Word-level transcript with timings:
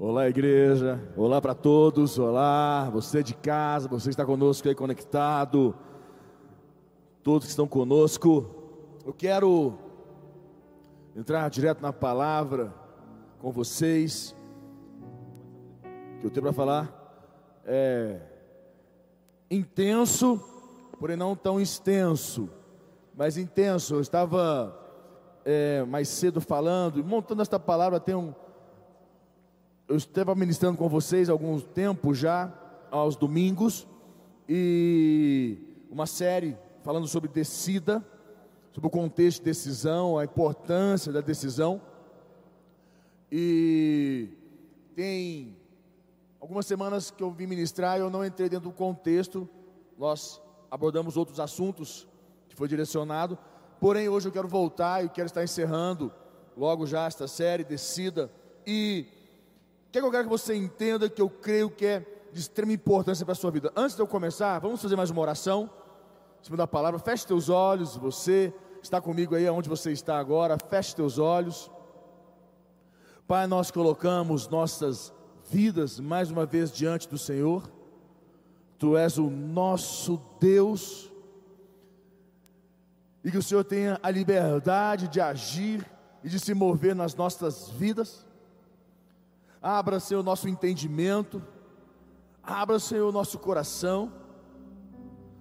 Olá, 0.00 0.28
igreja. 0.28 1.00
Olá 1.16 1.40
para 1.42 1.56
todos. 1.56 2.20
Olá, 2.20 2.88
você 2.88 3.20
de 3.20 3.34
casa, 3.34 3.88
você 3.88 4.04
que 4.04 4.10
está 4.10 4.24
conosco 4.24 4.68
aí 4.68 4.74
conectado. 4.74 5.74
Todos 7.20 7.46
que 7.46 7.50
estão 7.50 7.66
conosco. 7.66 8.46
Eu 9.04 9.12
quero 9.12 9.76
entrar 11.16 11.50
direto 11.50 11.82
na 11.82 11.92
palavra 11.92 12.72
com 13.40 13.50
vocês. 13.50 14.36
O 15.82 16.20
que 16.20 16.26
eu 16.26 16.30
tenho 16.30 16.44
para 16.44 16.52
falar 16.52 17.60
é 17.64 18.20
intenso, 19.50 20.40
porém 21.00 21.16
não 21.16 21.34
tão 21.34 21.60
extenso, 21.60 22.48
mas 23.16 23.36
intenso. 23.36 23.96
Eu 23.96 24.00
estava 24.00 24.78
é, 25.44 25.82
mais 25.82 26.08
cedo 26.08 26.40
falando, 26.40 27.02
montando 27.02 27.42
esta 27.42 27.58
palavra, 27.58 27.98
tem 27.98 28.14
um 28.14 28.32
eu 29.88 29.96
estava 29.96 30.34
ministrando 30.34 30.76
com 30.76 30.86
vocês 30.86 31.30
há 31.30 31.32
algum 31.32 31.58
tempo 31.58 32.14
já, 32.14 32.52
aos 32.90 33.16
domingos, 33.16 33.88
e 34.46 35.56
uma 35.90 36.06
série 36.06 36.56
falando 36.82 37.08
sobre 37.08 37.30
descida, 37.30 38.06
sobre 38.70 38.86
o 38.86 38.90
contexto 38.90 39.38
de 39.38 39.46
decisão, 39.46 40.18
a 40.18 40.24
importância 40.24 41.10
da 41.10 41.22
decisão. 41.22 41.80
E 43.32 44.28
tem 44.94 45.56
algumas 46.38 46.66
semanas 46.66 47.10
que 47.10 47.22
eu 47.22 47.30
vim 47.30 47.46
ministrar 47.46 47.96
e 47.96 48.02
eu 48.02 48.10
não 48.10 48.24
entrei 48.24 48.50
dentro 48.50 48.68
do 48.68 48.74
contexto, 48.74 49.48
nós 49.98 50.40
abordamos 50.70 51.16
outros 51.16 51.40
assuntos 51.40 52.06
que 52.46 52.54
foi 52.54 52.68
direcionado, 52.68 53.38
porém 53.80 54.06
hoje 54.06 54.28
eu 54.28 54.32
quero 54.32 54.48
voltar 54.48 55.02
e 55.02 55.08
quero 55.08 55.26
estar 55.26 55.42
encerrando 55.42 56.12
logo 56.54 56.86
já 56.86 57.06
esta 57.06 57.26
série, 57.26 57.64
descida, 57.64 58.30
e 58.66 59.06
que 59.90 59.98
eu 59.98 60.10
quero 60.10 60.24
que 60.24 60.30
você 60.30 60.54
entenda 60.54 61.08
que 61.08 61.20
eu 61.20 61.30
creio 61.30 61.70
que 61.70 61.86
é 61.86 62.06
de 62.32 62.40
extrema 62.40 62.72
importância 62.72 63.24
para 63.24 63.32
a 63.32 63.36
sua 63.36 63.50
vida. 63.50 63.72
Antes 63.74 63.96
de 63.96 64.02
eu 64.02 64.06
começar, 64.06 64.58
vamos 64.58 64.82
fazer 64.82 64.96
mais 64.96 65.10
uma 65.10 65.20
oração. 65.20 65.70
Em 66.40 66.44
cima 66.44 66.56
da 66.56 66.66
palavra, 66.66 67.00
feche 67.00 67.26
teus 67.26 67.48
olhos, 67.48 67.96
você 67.96 68.52
está 68.82 69.00
comigo 69.00 69.34
aí 69.34 69.48
onde 69.48 69.68
você 69.68 69.90
está 69.90 70.18
agora, 70.18 70.56
feche 70.68 70.94
teus 70.94 71.18
olhos. 71.18 71.70
Pai, 73.26 73.46
nós 73.46 73.70
colocamos 73.70 74.48
nossas 74.48 75.12
vidas 75.50 75.98
mais 75.98 76.30
uma 76.30 76.46
vez 76.46 76.70
diante 76.70 77.08
do 77.08 77.18
Senhor. 77.18 77.70
Tu 78.78 78.96
és 78.96 79.18
o 79.18 79.28
nosso 79.28 80.20
Deus. 80.38 81.10
E 83.24 83.30
que 83.30 83.38
o 83.38 83.42
Senhor 83.42 83.64
tenha 83.64 83.98
a 84.02 84.10
liberdade 84.10 85.08
de 85.08 85.20
agir 85.20 85.84
e 86.22 86.28
de 86.28 86.38
se 86.38 86.54
mover 86.54 86.94
nas 86.94 87.14
nossas 87.14 87.68
vidas. 87.70 88.27
Abra, 89.62 89.98
Senhor, 89.98 90.20
o 90.20 90.24
nosso 90.24 90.48
entendimento. 90.48 91.42
Abra, 92.42 92.78
Senhor, 92.78 93.08
o 93.08 93.12
nosso 93.12 93.38
coração 93.38 94.12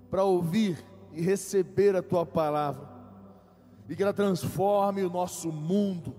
para 0.10 0.24
ouvir 0.24 0.84
e 1.14 1.22
receber 1.22 1.96
a 1.96 2.02
tua 2.02 2.26
palavra. 2.26 2.88
E 3.88 3.96
que 3.96 4.04
ela 4.04 4.14
transforme 4.14 5.04
o 5.04 5.10
nosso 5.10 5.52
mundo, 5.52 6.14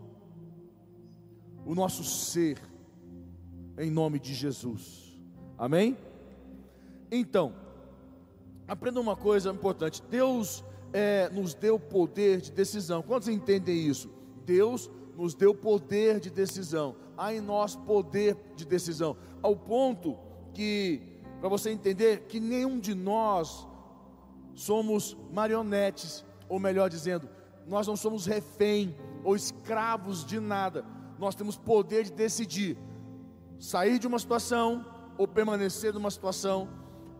o 1.66 1.74
nosso 1.74 2.02
ser, 2.02 2.58
em 3.76 3.90
nome 3.90 4.18
de 4.18 4.34
Jesus. 4.34 5.20
Amém? 5.58 5.96
Então, 7.10 7.54
aprenda 8.66 9.00
uma 9.00 9.16
coisa 9.16 9.50
importante: 9.50 10.02
Deus 10.08 10.64
é, 10.92 11.28
nos 11.30 11.52
deu 11.54 11.78
poder 11.78 12.40
de 12.40 12.50
decisão. 12.52 13.02
Quantos 13.02 13.28
entendem 13.28 13.86
isso? 13.86 14.10
Deus 14.46 14.90
nos 15.18 15.34
deu 15.34 15.54
poder 15.54 16.18
de 16.18 16.30
decisão. 16.30 16.96
Há 17.16 17.34
em 17.34 17.40
nós 17.40 17.76
poder 17.76 18.36
de 18.56 18.64
decisão, 18.64 19.16
ao 19.42 19.54
ponto 19.54 20.16
que, 20.54 21.02
para 21.40 21.48
você 21.48 21.70
entender, 21.70 22.20
que 22.28 22.40
nenhum 22.40 22.78
de 22.78 22.94
nós 22.94 23.66
somos 24.54 25.14
marionetes, 25.32 26.24
ou 26.48 26.58
melhor 26.58 26.88
dizendo, 26.88 27.28
nós 27.66 27.86
não 27.86 27.96
somos 27.96 28.24
refém 28.24 28.96
ou 29.22 29.36
escravos 29.36 30.24
de 30.24 30.40
nada, 30.40 30.86
nós 31.18 31.34
temos 31.34 31.56
poder 31.56 32.04
de 32.04 32.12
decidir 32.12 32.78
sair 33.58 33.98
de 33.98 34.06
uma 34.06 34.18
situação 34.18 34.86
ou 35.16 35.26
permanecer 35.26 35.92
numa 35.92 36.10
situação, 36.10 36.68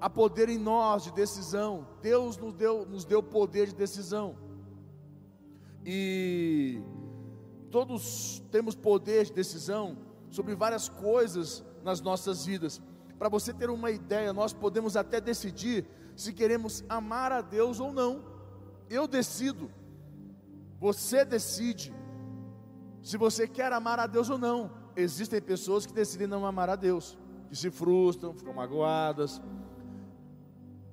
há 0.01 0.09
poder 0.09 0.49
em 0.49 0.59
nós 0.59 1.03
de 1.03 1.13
decisão, 1.13 1.87
Deus 2.01 2.37
nos 2.37 2.55
deu, 2.55 2.87
nos 2.87 3.05
deu 3.05 3.23
poder 3.23 3.67
de 3.67 3.75
decisão, 3.75 4.37
e 5.85 6.81
Todos 7.71 8.43
temos 8.51 8.75
poder 8.75 9.27
de 9.27 9.33
decisão 9.33 9.99
sobre 10.31 10.55
várias 10.55 10.89
coisas 10.89 11.65
nas 11.83 12.01
nossas 12.01 12.45
vidas. 12.47 12.81
Para 13.19 13.29
você 13.29 13.53
ter 13.53 13.69
uma 13.71 13.91
ideia, 13.91 14.33
nós 14.33 14.53
podemos 14.53 14.97
até 14.97 15.21
decidir 15.21 15.87
se 16.17 16.33
queremos 16.33 16.85
amar 16.89 17.33
a 17.33 17.41
Deus 17.41 17.81
ou 17.81 17.93
não. 17.93 18.25
Eu 18.89 19.07
decido. 19.07 19.71
Você 20.79 21.25
decide 21.25 21.93
se 23.03 23.17
você 23.17 23.49
quer 23.49 23.73
amar 23.73 23.99
a 23.99 24.07
Deus 24.07 24.31
ou 24.31 24.39
não. 24.39 24.71
Existem 24.97 25.41
pessoas 25.41 25.87
que 25.87 25.93
decidem 25.93 26.27
não 26.27 26.45
amar 26.45 26.69
a 26.69 26.77
Deus, 26.77 27.17
que 27.49 27.57
se 27.57 27.71
frustram, 27.71 28.35
ficam 28.35 28.53
magoadas. 28.53 29.41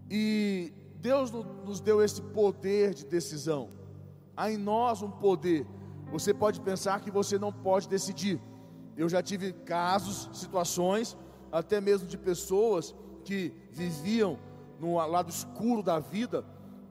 E 0.09 0.73
Deus 0.97 1.31
nos 1.31 1.79
deu 1.79 2.03
esse 2.03 2.21
poder 2.21 2.93
de 2.93 3.05
decisão. 3.05 3.69
Há 4.35 4.51
em 4.51 4.57
nós 4.57 5.01
um 5.01 5.09
poder 5.09 5.65
você 6.11 6.33
pode 6.33 6.61
pensar 6.61 6.99
que 7.01 7.11
você 7.11 7.37
não 7.37 7.51
pode 7.51 7.87
decidir. 7.87 8.39
Eu 8.95 9.09
já 9.09 9.21
tive 9.21 9.51
casos, 9.51 10.29
situações, 10.33 11.17
até 11.51 11.81
mesmo 11.81 12.07
de 12.07 12.17
pessoas 12.17 12.95
que 13.23 13.53
viviam 13.71 14.37
no 14.79 14.95
lado 14.95 15.29
escuro 15.29 15.81
da 15.81 15.99
vida, 15.99 16.45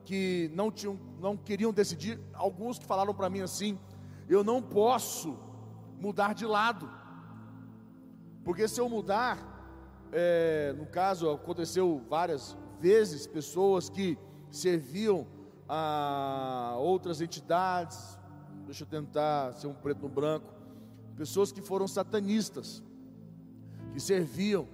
que 0.05 0.51
não 0.55 0.71
tinham, 0.71 0.99
não 1.19 1.37
queriam 1.37 1.73
decidir. 1.73 2.21
Alguns 2.33 2.79
que 2.79 2.85
falaram 2.85 3.15
para 3.15 3.31
mim 3.31 3.41
assim: 3.41 3.79
eu 4.29 4.45
não 4.45 4.61
posso 4.61 5.39
mudar 5.99 6.35
de 6.35 6.45
lado, 6.45 6.91
porque 8.45 8.69
se 8.69 8.81
eu 8.81 8.89
mudar, 8.89 9.39
é, 10.13 10.75
no 10.77 10.87
caso 10.87 11.31
aconteceu 11.31 12.03
várias 12.09 12.57
vezes 12.79 13.27
pessoas 13.27 13.89
que 13.89 14.19
serviam 14.51 15.27
a 15.69 16.77
outras 16.79 17.21
entidades, 17.21 18.19
deixa 18.65 18.85
eu 18.85 18.89
tentar 18.89 19.53
ser 19.53 19.67
um 19.67 19.75
preto 19.75 20.03
no 20.03 20.09
branco, 20.09 20.53
pessoas 21.17 21.53
que 21.53 21.61
foram 21.61 21.87
satanistas, 21.87 22.83
que 23.93 24.01
serviam, 24.01 24.67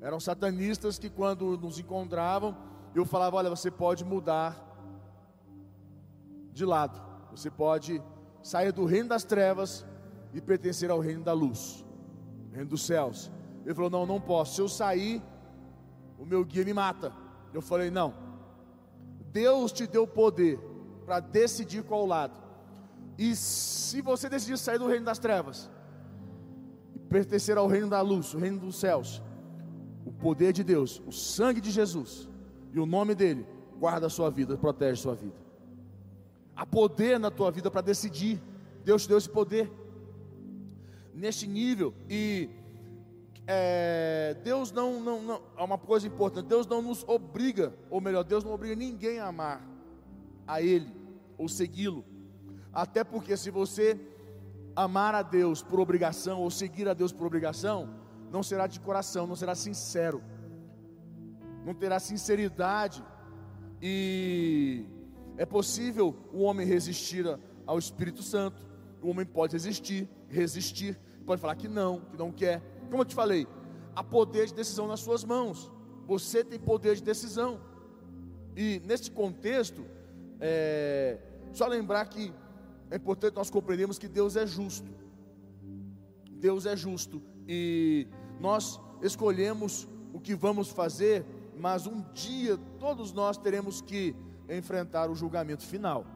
eram 0.00 0.18
satanistas 0.20 0.98
que 0.98 1.08
quando 1.08 1.56
nos 1.56 1.78
encontravam, 1.78 2.56
eu 2.94 3.04
falava: 3.04 3.36
olha, 3.36 3.50
você 3.50 3.70
pode 3.70 4.04
mudar 4.04 4.60
de 6.52 6.64
lado, 6.64 7.00
você 7.30 7.50
pode 7.50 8.02
sair 8.42 8.72
do 8.72 8.84
reino 8.84 9.08
das 9.08 9.24
trevas 9.24 9.86
e 10.32 10.40
pertencer 10.40 10.90
ao 10.90 11.00
reino 11.00 11.24
da 11.24 11.32
luz, 11.32 11.84
reino 12.52 12.70
dos 12.70 12.82
céus. 12.82 13.30
Ele 13.64 13.74
falou: 13.74 13.90
não, 13.90 14.04
não 14.04 14.20
posso, 14.20 14.54
se 14.54 14.60
eu 14.60 14.68
sair, 14.68 15.22
o 16.18 16.26
meu 16.26 16.44
guia 16.44 16.64
me 16.64 16.74
mata. 16.74 17.12
Eu 17.52 17.62
falei: 17.62 17.90
não, 17.90 18.12
Deus 19.32 19.72
te 19.72 19.86
deu 19.86 20.06
poder 20.06 20.58
para 21.06 21.20
decidir 21.20 21.82
qual 21.82 22.04
lado. 22.04 22.43
E 23.16 23.34
se 23.36 24.00
você 24.00 24.28
decidir 24.28 24.58
sair 24.58 24.78
do 24.78 24.86
reino 24.86 25.04
das 25.04 25.18
trevas 25.18 25.70
e 26.94 26.98
pertencer 26.98 27.56
ao 27.56 27.66
reino 27.66 27.88
da 27.88 28.00
luz, 28.00 28.34
o 28.34 28.38
reino 28.38 28.58
dos 28.58 28.76
céus, 28.76 29.22
o 30.04 30.12
poder 30.12 30.52
de 30.52 30.64
Deus, 30.64 31.02
o 31.06 31.12
sangue 31.12 31.60
de 31.60 31.70
Jesus 31.70 32.28
e 32.72 32.80
o 32.80 32.86
nome 32.86 33.14
dele 33.14 33.46
guarda 33.78 34.06
a 34.06 34.10
sua 34.10 34.30
vida, 34.30 34.56
protege 34.56 35.00
a 35.00 35.02
sua 35.02 35.14
vida. 35.14 35.36
Há 36.56 36.66
poder 36.66 37.18
na 37.18 37.30
tua 37.30 37.50
vida 37.50 37.70
para 37.70 37.80
decidir. 37.80 38.40
Deus 38.84 39.02
te 39.02 39.08
deu 39.08 39.18
esse 39.18 39.28
poder 39.28 39.70
neste 41.12 41.46
nível 41.46 41.94
e 42.08 42.50
é, 43.46 44.36
Deus 44.42 44.72
não, 44.72 45.00
não, 45.00 45.22
não, 45.22 45.42
é 45.56 45.62
uma 45.62 45.78
coisa 45.78 46.06
importante. 46.06 46.46
Deus 46.46 46.66
não 46.66 46.82
nos 46.82 47.04
obriga, 47.06 47.72
ou 47.90 48.00
melhor, 48.00 48.24
Deus 48.24 48.44
não 48.44 48.52
obriga 48.52 48.74
ninguém 48.74 49.18
a 49.18 49.26
amar 49.26 49.66
a 50.46 50.60
Ele 50.60 50.92
ou 51.38 51.48
segui-lo. 51.48 52.04
Até 52.74 53.04
porque 53.04 53.36
se 53.36 53.50
você 53.50 53.98
amar 54.74 55.14
a 55.14 55.22
Deus 55.22 55.62
por 55.62 55.78
obrigação 55.78 56.40
ou 56.40 56.50
seguir 56.50 56.88
a 56.88 56.94
Deus 56.94 57.12
por 57.12 57.26
obrigação, 57.26 57.88
não 58.32 58.42
será 58.42 58.66
de 58.66 58.80
coração, 58.80 59.26
não 59.26 59.36
será 59.36 59.54
sincero, 59.54 60.20
não 61.64 61.72
terá 61.72 62.00
sinceridade, 62.00 63.04
e 63.80 64.86
é 65.36 65.46
possível 65.46 66.16
o 66.32 66.42
homem 66.42 66.66
resistir 66.66 67.24
ao 67.64 67.78
Espírito 67.78 68.22
Santo, 68.22 68.66
o 69.00 69.08
homem 69.08 69.24
pode 69.24 69.52
resistir, 69.52 70.08
resistir, 70.28 70.98
pode 71.24 71.40
falar 71.40 71.54
que 71.54 71.68
não, 71.68 72.00
que 72.00 72.16
não 72.16 72.32
quer, 72.32 72.60
como 72.90 73.02
eu 73.02 73.06
te 73.06 73.14
falei, 73.14 73.46
há 73.94 74.02
poder 74.02 74.46
de 74.46 74.54
decisão 74.54 74.88
nas 74.88 74.98
suas 74.98 75.22
mãos, 75.22 75.70
você 76.06 76.42
tem 76.42 76.58
poder 76.58 76.96
de 76.96 77.04
decisão, 77.04 77.60
e 78.56 78.82
neste 78.84 79.12
contexto, 79.12 79.84
é, 80.40 81.18
só 81.52 81.68
lembrar 81.68 82.04
que 82.06 82.32
é 82.94 82.96
importante 82.96 83.34
nós 83.34 83.50
compreendermos 83.50 83.98
que 83.98 84.06
Deus 84.06 84.36
é 84.36 84.46
justo. 84.46 84.88
Deus 86.30 86.64
é 86.64 86.76
justo 86.76 87.20
E 87.44 88.06
nós 88.38 88.80
escolhemos 89.02 89.88
o 90.12 90.20
que 90.20 90.32
vamos 90.32 90.68
fazer, 90.68 91.26
mas 91.58 91.88
um 91.88 92.00
dia 92.12 92.56
todos 92.78 93.12
nós 93.12 93.36
teremos 93.36 93.80
que 93.80 94.14
enfrentar 94.48 95.10
o 95.10 95.14
julgamento 95.16 95.64
final. 95.64 96.06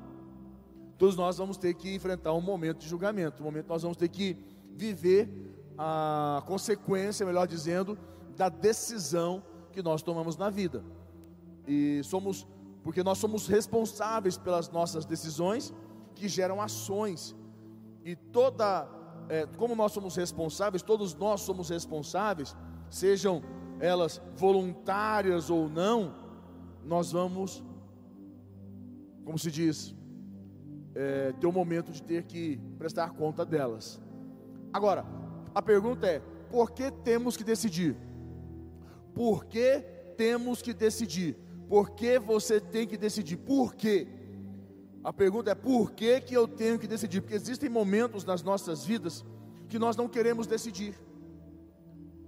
Todos 0.96 1.16
nós 1.16 1.36
vamos 1.36 1.56
ter 1.56 1.74
que 1.74 1.92
enfrentar 1.92 2.32
um 2.32 2.40
momento 2.40 2.78
de 2.78 2.88
julgamento, 2.88 3.42
um 3.42 3.46
momento 3.46 3.66
nós 3.66 3.82
vamos 3.82 3.96
ter 3.96 4.08
que 4.08 4.36
viver 4.76 5.28
a 5.76 6.44
consequência, 6.46 7.26
melhor 7.26 7.48
dizendo, 7.48 7.98
da 8.36 8.48
decisão 8.48 9.42
que 9.72 9.82
nós 9.82 10.00
tomamos 10.00 10.36
na 10.36 10.48
vida. 10.48 10.84
E 11.66 12.02
somos, 12.04 12.46
porque 12.84 13.02
nós 13.02 13.18
somos 13.18 13.48
responsáveis 13.48 14.38
pelas 14.38 14.70
nossas 14.70 15.04
decisões 15.04 15.74
que 16.18 16.28
geram 16.28 16.60
ações. 16.60 17.34
E 18.04 18.14
toda, 18.16 18.88
é, 19.28 19.46
como 19.56 19.74
nós 19.74 19.92
somos 19.92 20.16
responsáveis, 20.16 20.82
todos 20.82 21.14
nós 21.14 21.40
somos 21.40 21.68
responsáveis, 21.68 22.56
sejam 22.90 23.42
elas 23.80 24.20
voluntárias 24.36 25.50
ou 25.50 25.68
não, 25.68 26.14
nós 26.84 27.12
vamos, 27.12 27.62
como 29.24 29.38
se 29.38 29.50
diz, 29.50 29.94
é, 30.94 31.32
ter 31.32 31.46
o 31.46 31.50
um 31.50 31.52
momento 31.52 31.92
de 31.92 32.02
ter 32.02 32.24
que 32.24 32.58
prestar 32.78 33.10
conta 33.10 33.44
delas. 33.44 34.00
Agora, 34.72 35.04
a 35.54 35.62
pergunta 35.62 36.06
é: 36.06 36.20
por 36.50 36.72
que 36.72 36.90
temos 36.90 37.36
que 37.36 37.44
decidir? 37.44 37.96
Por 39.14 39.44
que 39.44 39.80
temos 40.16 40.62
que 40.62 40.72
decidir? 40.72 41.36
Por 41.68 41.90
que 41.90 42.18
você 42.18 42.60
tem 42.60 42.86
que 42.86 42.96
decidir? 42.96 43.36
Por 43.36 43.74
quê? 43.74 44.08
A 45.08 45.12
pergunta 45.12 45.50
é: 45.50 45.54
por 45.54 45.92
que, 45.92 46.20
que 46.20 46.34
eu 46.34 46.46
tenho 46.46 46.78
que 46.78 46.86
decidir? 46.86 47.22
Porque 47.22 47.34
existem 47.34 47.70
momentos 47.70 48.26
nas 48.26 48.42
nossas 48.42 48.84
vidas 48.84 49.24
que 49.66 49.78
nós 49.78 49.96
não 49.96 50.06
queremos 50.06 50.46
decidir, 50.46 50.94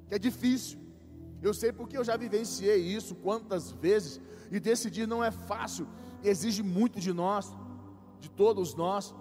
que 0.08 0.14
é 0.14 0.18
difícil. 0.18 0.78
Eu 1.42 1.52
sei 1.52 1.72
porque 1.72 1.98
eu 1.98 2.02
já 2.02 2.16
vivenciei 2.16 2.78
isso 2.78 3.14
quantas 3.14 3.70
vezes, 3.70 4.18
e 4.50 4.58
decidir 4.58 5.06
não 5.06 5.22
é 5.22 5.30
fácil, 5.30 5.86
exige 6.24 6.62
muito 6.62 6.98
de 6.98 7.12
nós 7.12 7.54
de 8.18 8.30
todos 8.30 8.74
nós 8.74 9.14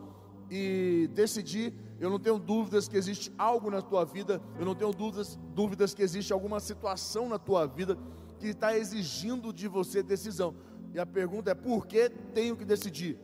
e 0.50 1.10
decidir. 1.14 1.74
Eu 2.00 2.10
não 2.10 2.18
tenho 2.18 2.40
dúvidas 2.40 2.88
que 2.88 2.96
existe 2.96 3.30
algo 3.38 3.70
na 3.70 3.82
tua 3.82 4.06
vida, 4.06 4.42
eu 4.58 4.66
não 4.66 4.74
tenho 4.74 4.94
dúvidas, 4.94 5.38
dúvidas 5.54 5.94
que 5.94 6.02
existe 6.02 6.32
alguma 6.32 6.62
situação 6.62 7.28
na 7.28 7.38
tua 7.38 7.66
vida 7.66 7.98
que 8.40 8.48
está 8.48 8.78
exigindo 8.78 9.52
de 9.52 9.68
você 9.68 10.02
decisão. 10.02 10.56
E 10.94 10.98
a 10.98 11.06
pergunta 11.06 11.52
é: 11.52 11.54
por 11.54 11.86
que 11.86 12.08
tenho 12.34 12.56
que 12.56 12.64
decidir? 12.64 13.20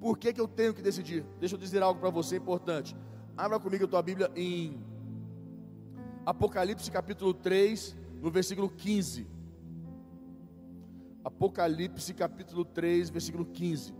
Por 0.00 0.16
que, 0.16 0.32
que 0.32 0.40
eu 0.40 0.48
tenho 0.48 0.72
que 0.72 0.80
decidir? 0.80 1.24
Deixa 1.38 1.54
eu 1.54 1.58
dizer 1.58 1.82
algo 1.82 2.00
para 2.00 2.08
você 2.08 2.36
importante. 2.36 2.96
Abra 3.36 3.60
comigo 3.60 3.84
a 3.84 3.88
tua 3.88 4.02
Bíblia 4.02 4.32
em 4.34 4.82
Apocalipse 6.24 6.90
capítulo 6.90 7.34
3, 7.34 7.96
no 8.22 8.30
versículo 8.30 8.70
15. 8.70 9.26
Apocalipse 11.22 12.14
capítulo 12.14 12.64
3, 12.64 13.10
versículo 13.10 13.44
15. 13.44 13.94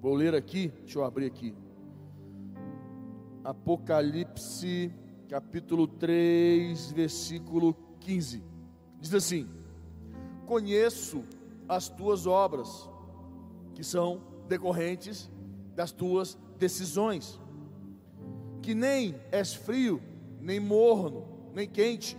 Vou 0.00 0.14
ler 0.14 0.36
aqui, 0.36 0.68
deixa 0.68 1.00
eu 1.00 1.04
abrir 1.04 1.26
aqui. 1.26 1.52
Apocalipse, 3.42 4.92
capítulo 5.28 5.88
3, 5.88 6.92
versículo 6.92 7.74
15. 7.98 8.44
Diz 9.00 9.14
assim: 9.14 9.48
Conheço 10.46 11.24
as 11.68 11.88
tuas 11.88 12.24
obras, 12.24 12.88
que 13.74 13.82
são 13.82 14.31
decorrentes 14.52 15.30
das 15.74 15.90
tuas 15.90 16.38
decisões, 16.58 17.40
que 18.60 18.74
nem 18.74 19.16
és 19.30 19.54
frio, 19.54 20.02
nem 20.40 20.60
morno, 20.60 21.26
nem 21.54 21.66
quente. 21.68 22.18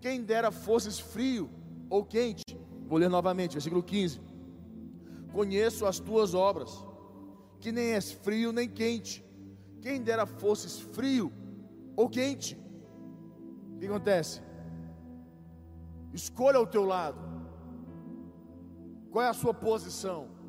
Quem 0.00 0.22
dera 0.22 0.50
fosses 0.50 0.98
frio 0.98 1.48
ou 1.88 2.04
quente. 2.04 2.42
Vou 2.88 2.98
ler 2.98 3.08
novamente, 3.08 3.52
versículo 3.52 3.82
15 3.82 4.20
Conheço 5.32 5.86
as 5.86 6.00
tuas 6.00 6.34
obras, 6.34 6.84
que 7.60 7.70
nem 7.70 7.92
és 7.92 8.10
frio 8.10 8.50
nem 8.50 8.68
quente. 8.68 9.24
Quem 9.80 10.02
dera 10.02 10.26
fosses 10.26 10.80
frio 10.80 11.32
ou 11.94 12.08
quente. 12.08 12.58
O 13.74 13.78
que 13.78 13.86
acontece? 13.86 14.42
Escolha 16.12 16.58
o 16.58 16.66
teu 16.66 16.84
lado. 16.84 17.20
Qual 19.12 19.24
é 19.24 19.28
a 19.28 19.40
sua 19.42 19.54
posição? 19.54 20.39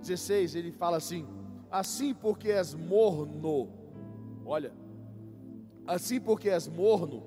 16, 0.00 0.54
ele 0.54 0.72
fala 0.72 0.96
assim: 0.96 1.26
Assim 1.70 2.12
porque 2.12 2.50
és 2.50 2.74
morno. 2.74 3.68
Olha, 4.44 4.72
assim 5.86 6.20
porque 6.20 6.48
és 6.48 6.66
morno, 6.66 7.22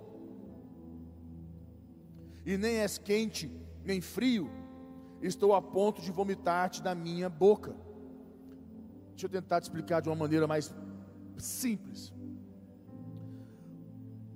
e 2.46 2.58
nem 2.58 2.78
és 2.78 2.98
quente, 2.98 3.50
nem 3.86 4.02
frio, 4.02 4.50
estou 5.22 5.54
a 5.54 5.62
ponto 5.62 6.02
de 6.02 6.12
vomitar-te 6.12 6.81
da 6.81 6.94
minha 6.94 7.30
boca. 7.30 7.75
Deixa 9.12 9.28
eu 9.28 9.30
tentar 9.30 9.62
te 9.62 9.64
explicar 9.64 10.02
de 10.02 10.10
uma 10.10 10.16
maneira 10.16 10.48
mais 10.48 10.74
simples. 11.38 12.14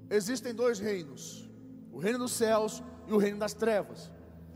Existem 0.09 0.53
dois 0.53 0.79
reinos: 0.79 1.49
o 1.91 1.99
reino 1.99 2.19
dos 2.19 2.31
céus 2.31 2.81
e 3.07 3.13
o 3.13 3.17
reino 3.17 3.39
das 3.39 3.53
trevas. 3.53 4.11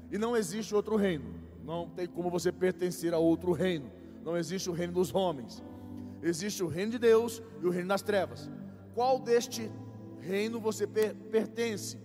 E 0.09 0.17
não 0.17 0.35
existe 0.35 0.73
outro 0.75 0.95
reino. 0.95 1.40
Não 1.63 1.89
tem 1.89 2.07
como 2.07 2.29
você 2.29 2.51
pertencer 2.51 3.13
a 3.13 3.17
outro 3.17 3.51
reino. 3.51 3.91
Não 4.23 4.37
existe 4.37 4.69
o 4.69 4.73
reino 4.73 4.93
dos 4.93 5.13
homens. 5.13 5.63
Existe 6.21 6.63
o 6.63 6.67
reino 6.67 6.91
de 6.91 6.99
Deus 6.99 7.41
e 7.61 7.65
o 7.65 7.69
reino 7.69 7.87
das 7.87 8.01
trevas. 8.01 8.49
Qual 8.93 9.19
deste 9.19 9.71
reino 10.19 10.59
você 10.59 10.85
per 10.85 11.15
pertence? 11.15 11.97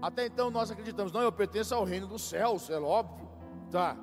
Até 0.00 0.26
então 0.26 0.50
nós 0.50 0.70
acreditamos, 0.70 1.12
não, 1.12 1.22
eu 1.22 1.30
pertenço 1.30 1.74
ao 1.74 1.84
reino 1.84 2.06
dos 2.08 2.22
céus, 2.22 2.68
é 2.68 2.78
óbvio. 2.78 3.28
Tá. 3.70 3.96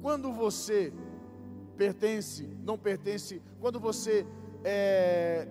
Quando 0.00 0.32
você 0.32 0.92
pertence, 1.76 2.48
não 2.64 2.78
pertence, 2.78 3.42
quando 3.60 3.78
você 3.78 4.26
é, 4.64 5.46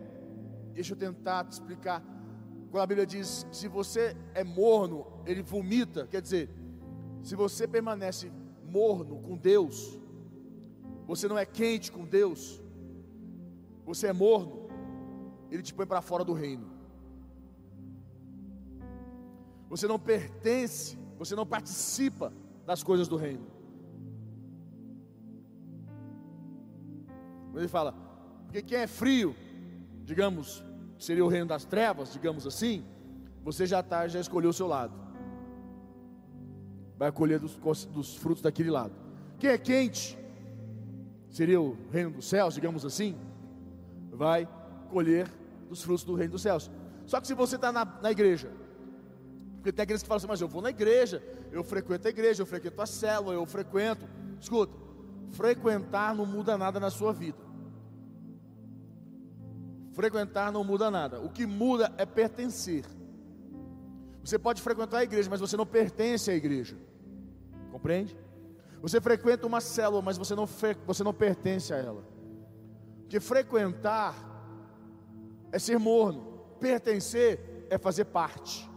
deixa 0.74 0.94
eu 0.94 0.98
tentar 0.98 1.46
te 1.46 1.54
explicar. 1.54 2.04
Quando 2.72 2.84
a 2.84 2.88
Bíblia 2.88 3.06
diz, 3.06 3.46
se 3.52 3.68
você 3.68 4.16
é 4.34 4.46
morno, 4.46 5.06
ele 5.26 5.44
vomita, 5.44 6.08
quer 6.08 6.22
dizer, 6.22 6.50
se 7.22 7.36
você 7.36 7.68
permanece 7.68 8.32
morno 8.64 9.20
com 9.20 9.36
Deus, 9.36 10.00
você 11.06 11.28
não 11.28 11.38
é 11.38 11.46
quente 11.46 11.92
com 11.92 12.06
Deus, 12.06 12.64
você 13.84 14.08
é 14.08 14.14
morno, 14.14 14.70
ele 15.52 15.62
te 15.62 15.74
põe 15.74 15.86
para 15.86 16.02
fora 16.02 16.24
do 16.24 16.32
reino. 16.32 16.72
Você 19.70 19.86
não 19.86 20.00
pertence, 20.00 20.98
você 21.18 21.36
não 21.36 21.46
participa 21.46 22.32
das 22.66 22.82
coisas 22.82 23.10
do 23.10 23.18
reino. 23.18 23.46
Ele 27.54 27.68
fala, 27.68 27.92
porque 28.46 28.62
quem 28.62 28.78
é 28.78 28.88
frio, 28.88 29.36
digamos, 30.06 30.64
seria 31.04 31.26
o 31.26 31.28
reino 31.28 31.48
das 31.48 31.66
trevas, 31.66 32.14
digamos 32.14 32.46
assim, 32.46 32.86
você 33.44 33.66
já 33.66 33.82
tá, 33.82 34.08
já 34.08 34.20
escolheu 34.20 34.50
o 34.50 34.54
seu 34.54 34.68
lado. 34.68 34.94
Vai 36.98 37.12
colher 37.12 37.40
dos, 37.40 37.56
dos 37.86 38.16
frutos 38.16 38.42
daquele 38.42 38.70
lado. 38.70 38.94
Quem 39.40 39.50
é 39.50 39.58
quente, 39.58 40.18
seria 41.30 41.60
o 41.60 41.78
reino 41.92 42.12
dos 42.12 42.26
céus, 42.28 42.54
digamos 42.54 42.86
assim, 42.86 43.18
vai 44.12 44.48
colher 44.90 45.28
dos 45.70 45.82
frutos 45.82 46.04
do 46.04 46.14
reino 46.14 46.34
dos 46.34 46.42
céus. 46.42 46.70
Só 47.06 47.20
que 47.20 47.28
se 47.28 47.34
você 47.34 47.56
está 47.56 47.72
na, 47.72 47.84
na 47.84 48.12
igreja 48.12 48.52
porque 49.62 49.72
tem 49.72 49.84
aqueles 49.84 50.02
que 50.02 50.08
falam 50.08 50.18
assim, 50.18 50.28
mas 50.28 50.42
eu 50.42 50.48
vou 50.48 50.60
na 50.60 50.72
igreja, 50.72 51.24
eu 51.52 51.64
frequento 51.64 52.08
a 52.08 52.10
igreja, 52.10 52.42
eu 52.42 52.48
frequento 52.48 52.82
a 52.82 52.86
célula, 52.88 53.36
eu 53.36 53.46
frequento. 53.46 54.10
Escuta, 54.40 54.76
frequentar 55.34 56.16
não 56.16 56.26
muda 56.26 56.58
nada 56.58 56.80
na 56.80 56.90
sua 56.90 57.14
vida. 57.14 57.38
Frequentar 60.02 60.52
não 60.52 60.64
muda 60.64 60.90
nada. 60.90 61.22
O 61.22 61.30
que 61.30 61.46
muda 61.46 61.94
é 61.96 62.08
pertencer. 62.08 62.84
Você 64.24 64.40
pode 64.40 64.60
frequentar 64.60 64.98
a 64.98 65.04
igreja, 65.04 65.30
mas 65.30 65.40
você 65.40 65.56
não 65.56 65.64
pertence 65.64 66.32
à 66.32 66.34
igreja. 66.34 66.76
Compreende? 67.72 68.18
Você 68.82 69.00
frequenta 69.00 69.46
uma 69.46 69.62
célula, 69.62 70.02
mas 70.02 70.18
você 70.18 70.34
não, 70.34 70.48
você 70.88 71.04
não 71.04 71.14
pertence 71.14 71.72
a 71.72 71.78
ela. 71.78 72.04
Porque 73.02 73.20
frequentar 73.20 74.16
é 75.52 75.60
ser 75.60 75.78
morno, 75.78 76.48
pertencer 76.60 77.68
é 77.70 77.78
fazer 77.78 78.06
parte. 78.06 78.68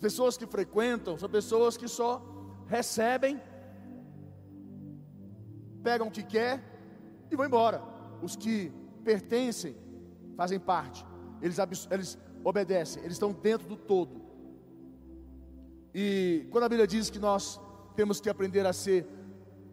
pessoas 0.00 0.36
que 0.36 0.46
frequentam 0.46 1.18
são 1.18 1.28
pessoas 1.28 1.76
que 1.76 1.88
só 1.88 2.22
recebem, 2.68 3.42
pegam 5.82 6.06
o 6.06 6.10
que 6.12 6.22
quer 6.22 6.69
e 7.30 7.36
vão 7.36 7.46
embora. 7.46 7.82
Os 8.22 8.36
que 8.36 8.72
pertencem, 9.04 9.74
fazem 10.36 10.58
parte, 10.58 11.04
eles, 11.40 11.58
eles 11.90 12.18
obedecem, 12.44 13.02
eles 13.02 13.14
estão 13.14 13.32
dentro 13.32 13.66
do 13.68 13.76
todo. 13.76 14.20
E 15.94 16.46
quando 16.50 16.64
a 16.64 16.68
Bíblia 16.68 16.86
diz 16.86 17.10
que 17.10 17.18
nós 17.18 17.60
temos 17.96 18.20
que 18.20 18.28
aprender 18.28 18.66
a 18.66 18.72
ser 18.72 19.06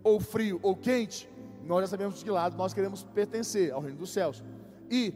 ou 0.04 0.20
frio 0.20 0.60
ou 0.64 0.76
quente, 0.76 1.30
nós 1.64 1.82
já 1.82 1.88
sabemos 1.88 2.18
de 2.18 2.24
que 2.24 2.32
lado 2.32 2.58
nós 2.58 2.74
queremos 2.74 3.04
pertencer 3.04 3.72
ao 3.72 3.82
reino 3.82 3.98
dos 3.98 4.10
céus. 4.10 4.44
E 4.90 5.14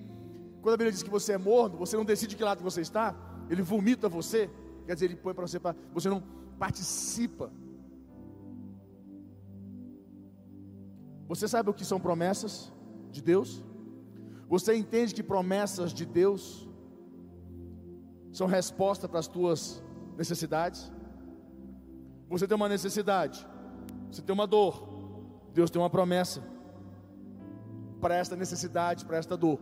quando 0.62 0.76
a 0.76 0.78
Bíblia 0.78 0.92
diz 0.92 1.02
que 1.02 1.10
você 1.10 1.34
é 1.34 1.38
morno, 1.38 1.78
você 1.78 1.96
não 1.96 2.06
decide 2.06 2.32
de 2.32 2.36
que 2.36 2.44
lado 2.44 2.62
você 2.62 2.82
está, 2.82 3.16
ele 3.50 3.62
vomita 3.62 4.08
você, 4.08 4.50
quer 4.86 4.94
dizer, 4.94 5.06
ele 5.06 5.16
põe 5.16 5.34
para 5.34 5.48
você, 5.48 5.60
pra, 5.60 5.76
você 5.94 6.10
não 6.10 6.22
participa. 6.60 7.52
Você 11.32 11.48
sabe 11.48 11.70
o 11.70 11.74
que 11.74 11.86
são 11.86 11.98
promessas 11.98 12.74
de 13.10 13.22
Deus? 13.22 13.64
Você 14.50 14.76
entende 14.76 15.16
que 15.16 15.24
promessas 15.24 15.94
de 15.94 16.06
Deus 16.06 16.70
são 18.34 18.48
resposta 18.48 19.08
para 19.08 19.20
as 19.20 19.30
tuas 19.30 19.82
necessidades? 20.18 20.92
Você 22.30 22.46
tem 22.46 22.58
uma 22.58 22.68
necessidade, 22.68 23.48
você 24.12 24.22
tem 24.22 24.34
uma 24.34 24.46
dor, 24.46 24.74
Deus 25.54 25.72
tem 25.72 25.82
uma 25.82 25.90
promessa 25.90 26.44
para 28.02 28.14
esta 28.16 28.36
necessidade, 28.36 29.06
para 29.06 29.16
esta 29.16 29.38
dor. 29.38 29.58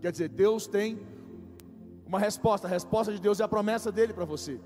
Quer 0.00 0.12
dizer, 0.12 0.30
Deus 0.30 0.66
tem 0.66 0.98
uma 2.06 2.18
resposta, 2.18 2.66
a 2.66 2.70
resposta 2.70 3.12
de 3.12 3.20
Deus 3.20 3.38
é 3.38 3.44
a 3.44 3.48
promessa 3.48 3.92
dele 3.92 4.14
para 4.14 4.24
você. 4.24 4.58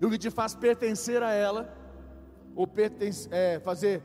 E 0.00 0.06
o 0.06 0.10
que 0.10 0.18
te 0.18 0.30
faz 0.30 0.54
pertencer 0.54 1.24
a 1.24 1.32
ela, 1.32 1.76
ou 2.54 2.68
pertence, 2.68 3.28
é, 3.32 3.58
fazer 3.58 4.00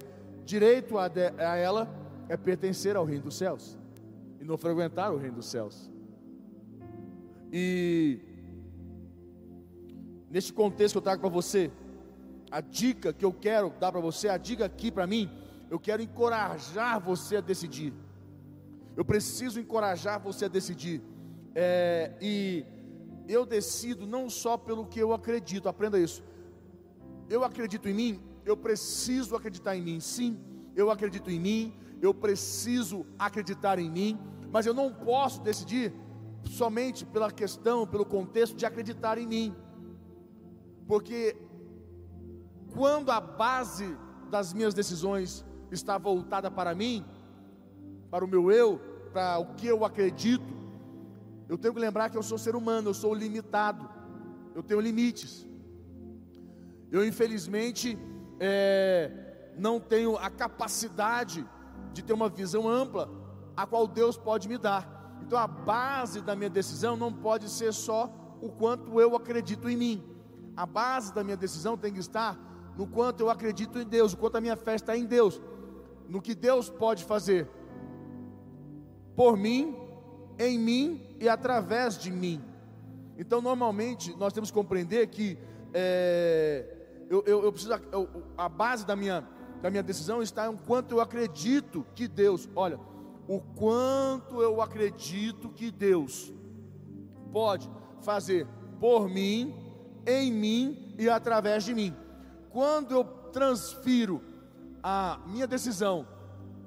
direito 0.46 0.98
a, 0.98 1.08
de, 1.08 1.28
a 1.38 1.56
ela, 1.56 1.90
é 2.28 2.38
pertencer 2.38 2.96
ao 2.96 3.06
reino 3.06 3.24
dos 3.24 3.36
céus 3.36 3.78
e 4.40 4.44
não 4.44 4.58
frequentar 4.58 5.12
o 5.12 5.18
reino 5.18 5.36
dos 5.36 5.48
céus. 5.48 5.92
E 7.52 8.20
neste 10.30 10.54
contexto 10.54 10.94
que 10.94 10.98
eu 10.98 11.02
trago 11.02 11.22
para 11.22 11.30
você, 11.30 11.70
a 12.50 12.62
dica 12.62 13.12
que 13.14 13.26
eu 13.26 13.34
quero 13.34 13.74
dar 13.80 13.92
para 13.92 14.02
você, 14.02 14.30
a 14.30 14.38
dica 14.38 14.66
aqui 14.66 14.92
para 14.92 15.06
mim, 15.06 15.30
eu 15.70 15.80
quero 15.80 16.02
encorajar 16.02 17.00
você 17.00 17.38
a 17.38 17.42
decidir. 17.42 17.94
Eu 18.96 19.06
preciso 19.06 19.60
encorajar 19.60 20.20
você 20.20 20.46
a 20.46 20.50
decidir. 20.50 21.02
É, 21.54 22.14
e 22.22 22.66
eu 23.28 23.46
decido 23.46 24.06
não 24.06 24.30
só 24.30 24.58
pelo 24.58 24.86
que 24.86 25.00
eu 25.00 25.14
acredito, 25.14 25.70
aprenda 25.70 26.00
isso. 26.00 26.24
Eu 27.30 27.44
acredito 27.44 27.88
em 27.88 27.94
mim, 27.94 28.22
eu 28.46 28.58
preciso 28.58 29.36
acreditar 29.36 29.76
em 29.76 29.82
mim. 29.82 30.00
Sim, 30.00 30.40
eu 30.76 30.90
acredito 30.90 31.30
em 31.30 31.40
mim, 31.40 31.74
eu 32.02 32.14
preciso 32.14 33.06
acreditar 33.18 33.80
em 33.80 33.90
mim, 33.90 34.20
mas 34.52 34.66
eu 34.66 34.74
não 34.74 34.94
posso 34.94 35.42
decidir 35.42 35.94
somente 36.46 37.06
pela 37.06 37.32
questão, 37.32 37.86
pelo 37.86 38.06
contexto 38.06 38.56
de 38.56 38.66
acreditar 38.66 39.18
em 39.18 39.28
mim, 39.28 39.56
porque 40.88 41.38
quando 42.74 43.12
a 43.12 43.20
base 43.22 43.96
das 44.30 44.54
minhas 44.54 44.74
decisões 44.74 45.46
está 45.72 45.98
voltada 45.98 46.50
para 46.50 46.74
mim, 46.74 47.06
para 48.10 48.26
o 48.26 48.28
meu 48.28 48.52
eu, 48.52 48.80
para 49.14 49.40
o 49.40 49.54
que 49.56 49.68
eu 49.68 49.86
acredito, 49.86 50.54
eu 51.48 51.58
tenho 51.58 51.74
que 51.74 51.80
lembrar 51.80 52.10
que 52.10 52.18
eu 52.18 52.24
sou 52.24 52.38
ser 52.38 52.56
humano, 52.56 52.90
eu 52.90 52.94
sou 52.94 53.14
limitado, 53.14 53.90
eu 54.56 54.64
tenho 54.64 54.80
limites. 54.80 55.48
Eu 56.90 57.06
infelizmente 57.06 57.98
é, 58.44 59.54
não 59.56 59.80
tenho 59.80 60.18
a 60.18 60.28
capacidade 60.28 61.48
de 61.94 62.02
ter 62.02 62.12
uma 62.12 62.28
visão 62.28 62.68
ampla, 62.68 63.08
a 63.56 63.68
qual 63.68 63.88
Deus 63.88 64.18
pode 64.18 64.50
me 64.50 64.58
dar. 64.58 65.22
Então 65.22 65.38
a 65.38 65.46
base 65.46 66.22
da 66.22 66.36
minha 66.36 66.50
decisão 66.50 66.98
não 66.98 67.14
pode 67.14 67.48
ser 67.48 67.72
só 67.72 68.12
o 68.42 68.50
quanto 68.50 69.00
eu 69.00 69.16
acredito 69.16 69.70
em 69.70 69.78
mim. 69.78 70.04
A 70.58 70.66
base 70.66 71.14
da 71.14 71.24
minha 71.24 71.38
decisão 71.38 71.78
tem 71.78 71.94
que 71.94 72.00
estar 72.00 72.36
no 72.76 72.88
quanto 72.88 73.20
eu 73.20 73.30
acredito 73.30 73.78
em 73.78 73.86
Deus, 73.86 74.14
o 74.14 74.18
quanto 74.18 74.38
a 74.38 74.42
minha 74.42 74.56
fé 74.56 74.74
está 74.74 74.98
em 74.98 75.06
Deus, 75.06 75.40
no 76.10 76.20
que 76.20 76.34
Deus 76.34 76.68
pode 76.68 77.04
fazer 77.04 77.48
por 79.16 79.38
mim, 79.38 79.76
em 80.40 80.58
mim 80.58 81.16
e 81.20 81.30
através 81.30 81.96
de 81.96 82.10
mim. 82.10 82.42
Então, 83.18 83.40
normalmente, 83.40 84.16
nós 84.16 84.34
temos 84.34 84.50
que 84.50 84.56
compreender 84.56 85.08
que 85.08 85.38
é, 85.74 86.71
eu, 87.12 87.22
eu, 87.28 87.44
eu, 87.44 87.52
preciso, 87.52 87.74
eu, 87.92 88.10
a 88.38 88.48
base 88.48 88.86
da 88.86 88.96
minha, 88.96 89.28
da 89.62 89.70
minha 89.70 89.84
decisão 89.84 90.22
está 90.22 90.50
em 90.50 90.56
quanto 90.56 90.94
eu 90.96 91.02
acredito 91.02 91.86
que 91.94 92.08
Deus, 92.08 92.48
olha, 92.56 92.80
o 93.28 93.42
quanto 93.42 94.42
eu 94.42 94.62
acredito 94.62 95.50
que 95.50 95.70
Deus 95.70 96.34
pode 97.34 97.70
fazer 98.00 98.48
por 98.80 99.10
mim, 99.10 99.54
em 100.08 100.32
mim 100.32 100.96
e 100.98 101.10
através 101.10 101.66
de 101.66 101.74
mim. 101.74 101.94
Quando 102.50 102.94
eu 102.94 103.04
transfiro 103.04 104.22
a 104.82 105.20
minha 105.28 105.46
decisão 105.46 106.08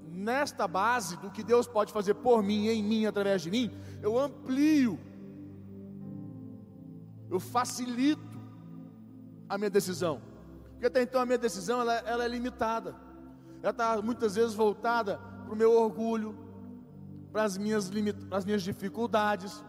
nesta 0.06 0.68
base 0.68 1.16
do 1.16 1.30
que 1.30 1.42
Deus 1.42 1.66
pode 1.66 1.90
fazer 1.90 2.12
por 2.16 2.42
mim, 2.42 2.68
em 2.68 2.84
mim, 2.84 3.06
através 3.06 3.40
de 3.40 3.50
mim, 3.50 3.70
eu 4.02 4.18
amplio, 4.18 5.00
eu 7.30 7.40
facilito 7.40 8.38
a 9.48 9.56
minha 9.56 9.70
decisão. 9.70 10.33
Porque 10.84 10.98
até 10.98 11.02
então 11.02 11.18
a 11.18 11.24
minha 11.24 11.38
decisão 11.38 11.80
ela, 11.80 11.94
ela 12.00 12.24
é 12.26 12.28
limitada, 12.28 12.94
ela 13.62 13.70
está 13.70 14.02
muitas 14.02 14.34
vezes 14.34 14.52
voltada 14.52 15.16
para 15.16 15.54
o 15.54 15.56
meu 15.56 15.72
orgulho, 15.72 16.36
para 17.32 17.42
as 17.42 17.56
minhas, 17.56 17.90
para 18.28 18.36
as 18.36 18.44
minhas 18.44 18.62
dificuldades. 18.62 19.64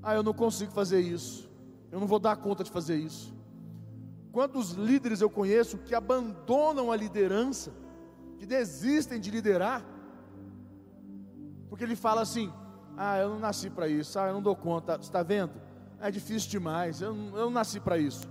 Ah, 0.00 0.14
eu 0.14 0.22
não 0.22 0.32
consigo 0.32 0.70
fazer 0.70 1.00
isso, 1.00 1.50
eu 1.90 1.98
não 1.98 2.06
vou 2.06 2.20
dar 2.20 2.36
conta 2.36 2.62
de 2.62 2.70
fazer 2.70 2.94
isso. 2.94 3.34
Quantos 4.30 4.70
líderes 4.70 5.20
eu 5.20 5.28
conheço 5.28 5.78
que 5.78 5.96
abandonam 5.96 6.92
a 6.92 6.96
liderança 6.96 7.72
que 8.38 8.46
desistem 8.46 9.18
de 9.18 9.32
liderar, 9.32 9.84
porque 11.68 11.82
ele 11.82 11.96
fala 11.96 12.20
assim: 12.20 12.52
ah, 12.96 13.18
eu 13.18 13.30
não 13.30 13.40
nasci 13.40 13.68
para 13.68 13.88
isso, 13.88 14.16
ah, 14.16 14.28
eu 14.28 14.34
não 14.34 14.42
dou 14.42 14.54
conta, 14.54 14.96
está 15.02 15.24
vendo? 15.24 15.60
É 15.98 16.08
difícil 16.08 16.48
demais, 16.48 17.00
eu 17.00 17.12
não, 17.12 17.36
eu 17.36 17.44
não 17.46 17.50
nasci 17.50 17.80
para 17.80 17.98
isso. 17.98 18.30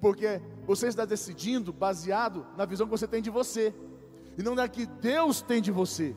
Porque 0.00 0.40
você 0.66 0.86
está 0.86 1.04
decidindo 1.04 1.72
baseado 1.72 2.46
na 2.56 2.64
visão 2.64 2.86
que 2.86 2.90
você 2.90 3.06
tem 3.06 3.20
de 3.20 3.30
você, 3.30 3.74
e 4.38 4.42
não 4.42 4.54
na 4.54 4.68
que 4.68 4.86
Deus 4.86 5.42
tem 5.42 5.60
de 5.60 5.70
você. 5.70 6.16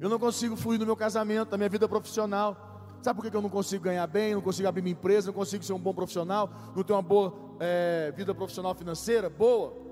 Eu 0.00 0.08
não 0.08 0.18
consigo 0.18 0.56
fluir 0.56 0.78
no 0.78 0.86
meu 0.86 0.96
casamento, 0.96 1.52
na 1.52 1.56
minha 1.56 1.68
vida 1.68 1.88
profissional. 1.88 2.98
Sabe 3.00 3.20
por 3.20 3.30
que 3.30 3.36
eu 3.36 3.42
não 3.42 3.48
consigo 3.48 3.84
ganhar 3.84 4.06
bem, 4.06 4.34
não 4.34 4.42
consigo 4.42 4.68
abrir 4.68 4.82
minha 4.82 4.92
empresa, 4.92 5.28
não 5.28 5.34
consigo 5.34 5.62
ser 5.64 5.72
um 5.72 5.78
bom 5.78 5.94
profissional, 5.94 6.50
não 6.74 6.82
tenho 6.82 6.96
uma 6.96 7.02
boa 7.02 7.32
é, 7.60 8.12
vida 8.16 8.34
profissional 8.34 8.74
financeira 8.74 9.30
boa? 9.30 9.85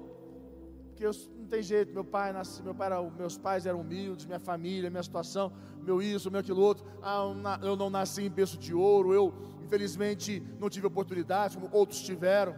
Porque 0.94 1.04
eu, 1.04 1.10
não 1.36 1.46
tem 1.46 1.60
jeito, 1.60 1.92
meu 1.92 2.04
pai, 2.04 2.32
nasce, 2.32 2.62
meu 2.62 2.72
pai 2.72 2.86
era, 2.86 3.02
meus 3.02 3.36
pais 3.36 3.66
eram 3.66 3.80
humildes, 3.80 4.26
minha 4.26 4.38
família, 4.38 4.88
minha 4.88 5.02
situação, 5.02 5.52
meu 5.82 6.00
isso, 6.00 6.30
meu 6.30 6.40
aquilo 6.40 6.60
outro, 6.60 6.86
ah, 7.02 7.24
eu 7.62 7.74
não 7.74 7.90
nasci 7.90 8.22
em 8.22 8.30
berço 8.30 8.56
de 8.56 8.72
ouro, 8.72 9.12
eu 9.12 9.34
infelizmente 9.60 10.40
não 10.60 10.70
tive 10.70 10.86
oportunidade 10.86 11.58
como 11.58 11.68
outros 11.74 12.00
tiveram. 12.00 12.54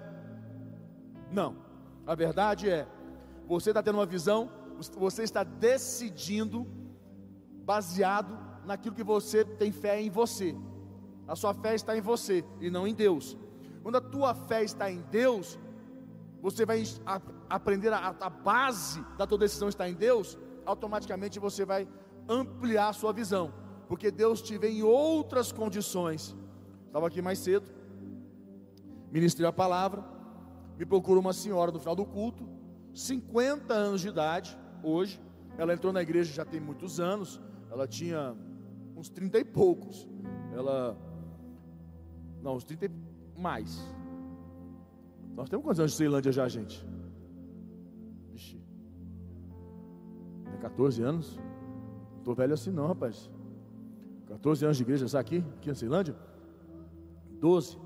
Não, 1.33 1.57
a 2.07 2.15
verdade 2.15 2.69
é, 2.69 2.87
você 3.49 3.71
está 3.71 3.83
tendo 3.83 3.97
uma 3.97 4.07
visão, 4.07 4.51
você 4.99 5.23
está 5.23 5.43
decidindo 5.43 6.67
baseado 7.65 8.39
naquilo 8.67 8.95
que 8.95 9.03
você 9.03 9.47
tem 9.47 9.73
fé 9.73 9.99
em 9.99 10.11
você. 10.11 10.55
A 11.27 11.35
sua 11.35 11.55
fé 11.55 11.75
está 11.75 11.97
em 11.97 12.03
você 12.03 12.45
e 12.61 12.69
não 12.69 12.87
em 12.87 12.95
Deus. 12.95 13.35
Quando 13.83 13.97
a 13.97 14.01
tua 14.01 14.35
fé 14.35 14.63
está 14.63 14.91
em 14.91 15.01
Deus, 15.11 15.59
você 16.41 16.65
vai 16.65 16.83
aprender 17.49 17.93
a, 17.93 18.15
a 18.21 18.31
base 18.31 19.05
da 19.17 19.27
tua 19.27 19.39
decisão 19.39 19.69
está 19.69 19.89
em 19.89 19.95
Deus, 19.95 20.39
automaticamente 20.65 21.39
você 21.39 21.65
vai 21.65 21.89
ampliar 22.29 22.89
a 22.89 22.93
sua 22.93 23.13
visão, 23.13 23.53
porque 23.89 24.11
Deus 24.11 24.43
te 24.43 24.59
vê 24.59 24.71
em 24.71 24.83
outras 24.83 25.53
condições. 25.53 26.37
Estava 26.87 27.07
aqui 27.07 27.23
mais 27.23 27.39
cedo, 27.39 27.71
ministrei 29.11 29.49
a 29.49 29.53
palavra, 29.53 30.05
me 30.79 30.85
procurou 30.85 31.21
uma 31.21 31.33
senhora 31.33 31.73
no 31.73 31.79
final 31.79 31.97
do 31.97 32.05
culto, 32.05 32.49
50 32.93 33.73
anos 33.73 34.01
de 34.01 34.09
idade, 34.09 34.59
hoje, 34.83 35.21
ela 35.59 35.73
entrou 35.73 35.93
na 35.93 36.03
igreja 36.03 36.33
já 36.33 36.45
tem 36.45 36.61
muitos 36.61 37.01
anos, 37.01 37.41
ela 37.71 37.87
tinha 37.87 38.35
uns 38.97 39.09
30 39.09 39.39
e 39.39 39.45
poucos, 39.45 40.09
ela, 40.55 40.97
não, 42.43 42.57
uns 42.57 42.65
30 42.65 42.87
e 42.87 42.91
mais, 43.39 43.79
nós 45.37 45.51
temos 45.51 45.65
quantos 45.65 45.81
anos 45.81 45.93
de 45.93 45.99
Ceilândia 45.99 46.33
já, 46.33 46.49
gente? 46.49 46.85
Vixe. 48.33 48.59
Tem 50.51 50.59
14 50.59 51.03
anos? 51.03 51.37
Não 51.37 52.19
estou 52.19 52.35
velho 52.35 52.55
assim 52.55 52.71
não, 52.71 52.87
rapaz. 52.87 53.31
14 54.29 54.65
anos 54.65 54.79
de 54.79 54.83
igreja, 54.83 55.05
está 55.05 55.21
aqui? 55.21 55.45
Aqui 55.59 55.71
em 55.71 55.75
Ceilândia? 55.75 56.17
12. 57.39 57.79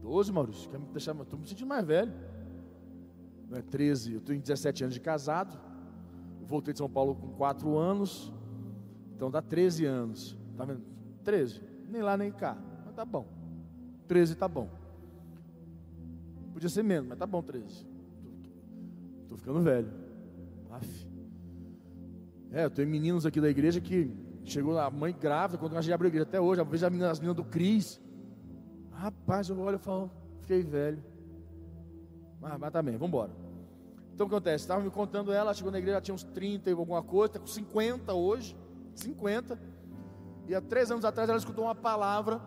12, 0.00 0.32
Maurício. 0.32 0.70
Quer 0.70 0.78
me 0.78 0.86
deixar. 0.86 1.14
Estou 1.14 1.38
me 1.40 1.46
sentindo 1.46 1.66
mais 1.66 1.84
velho. 1.84 2.12
Não 3.48 3.58
é 3.58 3.62
13. 3.62 4.14
Eu 4.14 4.20
tenho 4.20 4.40
17 4.40 4.84
anos 4.84 4.94
de 4.94 5.00
casado. 5.00 5.58
voltei 6.42 6.72
de 6.72 6.78
São 6.78 6.88
Paulo 6.88 7.16
com 7.16 7.30
4 7.32 7.76
anos. 7.76 8.32
Então 9.16 9.28
dá 9.28 9.42
13 9.42 9.86
anos. 9.86 10.38
Tá 10.56 10.64
vendo? 10.64 10.82
13. 11.24 11.60
Nem 11.88 12.00
lá 12.00 12.16
nem 12.16 12.30
cá. 12.30 12.56
Mas 12.86 12.94
tá 12.94 13.04
bom. 13.04 13.26
13 14.06 14.36
tá 14.36 14.46
bom. 14.46 14.79
Podia 16.60 16.68
ser 16.68 16.82
menos, 16.82 17.08
mas 17.08 17.18
tá 17.18 17.26
bom 17.26 17.40
13. 17.42 17.86
Estou 19.22 19.38
ficando 19.38 19.62
velho. 19.62 19.90
Aff. 20.70 21.08
É, 22.52 22.66
eu 22.66 22.70
tenho 22.70 22.86
meninos 22.86 23.24
aqui 23.24 23.40
da 23.40 23.48
igreja 23.48 23.80
que 23.80 24.14
chegou 24.44 24.78
a 24.78 24.90
mãe 24.90 25.16
grávida, 25.18 25.56
quando 25.56 25.74
a 25.74 25.80
gente 25.80 25.94
abriu 25.94 26.08
a 26.08 26.10
igreja 26.10 26.28
até 26.28 26.38
hoje, 26.38 26.60
eu 26.60 26.66
vejo 26.66 26.84
as 26.84 26.92
meninas, 26.92 27.12
as 27.12 27.18
meninas 27.18 27.36
do 27.38 27.44
Cris. 27.44 27.98
Rapaz, 28.92 29.48
eu 29.48 29.58
olho 29.58 29.76
e 29.76 29.78
falo, 29.78 30.10
fiquei 30.42 30.62
velho. 30.62 31.02
Mas, 32.38 32.58
mas 32.58 32.70
também, 32.70 32.92
vamos 32.98 33.08
embora. 33.08 33.32
Então 34.12 34.26
o 34.26 34.28
que 34.28 34.34
acontece? 34.34 34.64
Estava 34.64 34.82
me 34.82 34.90
contando 34.90 35.32
ela, 35.32 35.54
chegou 35.54 35.72
na 35.72 35.78
igreja, 35.78 35.98
tinha 36.02 36.14
uns 36.14 36.24
30 36.24 36.68
e 36.68 36.72
alguma 36.74 37.02
coisa, 37.02 37.28
está 37.28 37.38
com 37.38 37.46
50 37.46 38.12
hoje. 38.12 38.54
50. 38.96 39.58
E 40.46 40.54
há 40.54 40.60
três 40.60 40.90
anos 40.90 41.06
atrás 41.06 41.26
ela 41.26 41.38
escutou 41.38 41.64
uma 41.64 41.74
palavra 41.74 42.38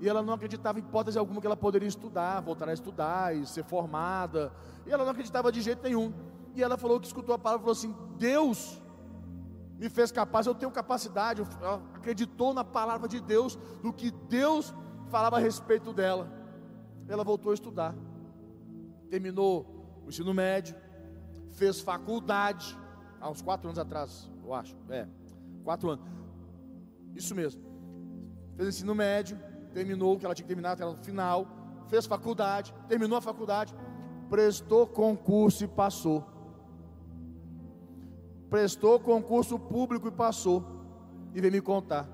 e 0.00 0.08
ela 0.08 0.22
não 0.22 0.32
acreditava 0.32 0.78
em 0.78 0.82
hipótese 0.82 1.18
alguma 1.18 1.40
que 1.40 1.46
ela 1.46 1.56
poderia 1.56 1.86
estudar, 1.86 2.40
voltar 2.40 2.68
a 2.68 2.72
estudar 2.72 3.36
e 3.36 3.46
ser 3.46 3.62
formada. 3.64 4.50
E 4.86 4.90
ela 4.90 5.04
não 5.04 5.12
acreditava 5.12 5.52
de 5.52 5.60
jeito 5.60 5.82
nenhum. 5.82 6.12
E 6.54 6.62
ela 6.62 6.78
falou 6.78 6.98
que 6.98 7.06
escutou 7.06 7.34
a 7.34 7.38
palavra 7.38 7.60
e 7.60 7.64
falou 7.64 7.72
assim: 7.72 7.94
Deus 8.16 8.80
me 9.78 9.88
fez 9.88 10.10
capaz, 10.10 10.46
eu 10.46 10.54
tenho 10.54 10.70
capacidade, 10.70 11.42
ela 11.60 11.82
acreditou 11.94 12.52
na 12.52 12.62
palavra 12.62 13.08
de 13.08 13.18
Deus, 13.18 13.56
do 13.82 13.92
que 13.92 14.10
Deus 14.10 14.74
falava 15.08 15.36
a 15.36 15.40
respeito 15.40 15.92
dela. 15.92 16.30
Ela 17.08 17.24
voltou 17.24 17.50
a 17.50 17.54
estudar, 17.54 17.94
terminou 19.08 20.02
o 20.04 20.08
ensino 20.08 20.34
médio, 20.34 20.76
fez 21.52 21.80
faculdade, 21.80 22.76
há 23.20 23.30
uns 23.30 23.40
quatro 23.40 23.68
anos 23.68 23.78
atrás, 23.78 24.30
eu 24.44 24.52
acho, 24.52 24.76
é, 24.90 25.08
quatro 25.64 25.88
anos, 25.88 26.04
isso 27.14 27.34
mesmo, 27.34 27.62
fez 28.56 28.68
ensino 28.68 28.94
médio, 28.94 29.38
terminou 29.72 30.14
o 30.14 30.18
que 30.18 30.24
ela 30.24 30.34
tinha 30.34 30.44
que 30.44 30.48
terminar, 30.48 30.72
até 30.72 30.84
no 30.84 30.96
final, 30.96 31.46
fez 31.88 32.06
faculdade, 32.06 32.74
terminou 32.88 33.18
a 33.18 33.20
faculdade, 33.20 33.74
prestou 34.28 34.86
concurso 34.86 35.64
e 35.64 35.68
passou. 35.68 36.24
Prestou 38.48 38.98
concurso 38.98 39.58
público 39.58 40.08
e 40.08 40.10
passou. 40.10 40.64
E 41.34 41.40
veio 41.40 41.52
me 41.52 41.60
contar. 41.60 42.08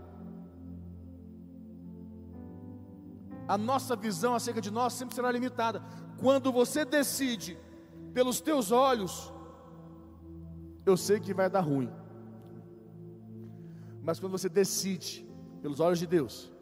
A 3.48 3.56
nossa 3.56 3.94
visão 3.96 4.34
acerca 4.34 4.60
de 4.60 4.70
nós 4.70 4.92
sempre 4.92 5.14
será 5.14 5.30
limitada. 5.30 5.82
Quando 6.18 6.52
você 6.52 6.84
decide 6.84 7.58
pelos 8.12 8.40
teus 8.40 8.70
olhos, 8.70 9.32
eu 10.84 10.96
sei 10.96 11.20
que 11.20 11.32
vai 11.32 11.48
dar 11.48 11.60
ruim. 11.60 11.90
Mas 14.02 14.20
quando 14.20 14.32
você 14.32 14.48
decide 14.48 15.26
pelos 15.62 15.80
olhos 15.80 15.98
de 15.98 16.06
Deus, 16.06 16.52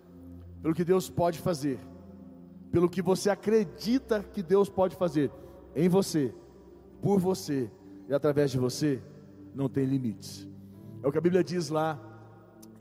pelo 0.65 0.75
que 0.75 0.83
Deus 0.83 1.11
pode 1.11 1.39
fazer, 1.39 1.79
pelo 2.73 2.89
que 2.89 3.03
você 3.03 3.29
acredita 3.29 4.23
que 4.23 4.43
Deus 4.43 4.67
pode 4.67 4.97
fazer 4.97 5.31
em 5.77 5.91
você, 5.91 6.35
por 7.03 7.21
você 7.21 7.71
e 8.09 8.15
através 8.15 8.51
de 8.51 8.59
você, 8.59 9.03
não 9.55 9.69
tem 9.69 9.85
limites. 9.85 10.49
É 11.03 11.07
o 11.07 11.13
que 11.13 11.19
a 11.19 11.21
Bíblia 11.21 11.45
diz 11.45 11.69
lá, 11.69 12.01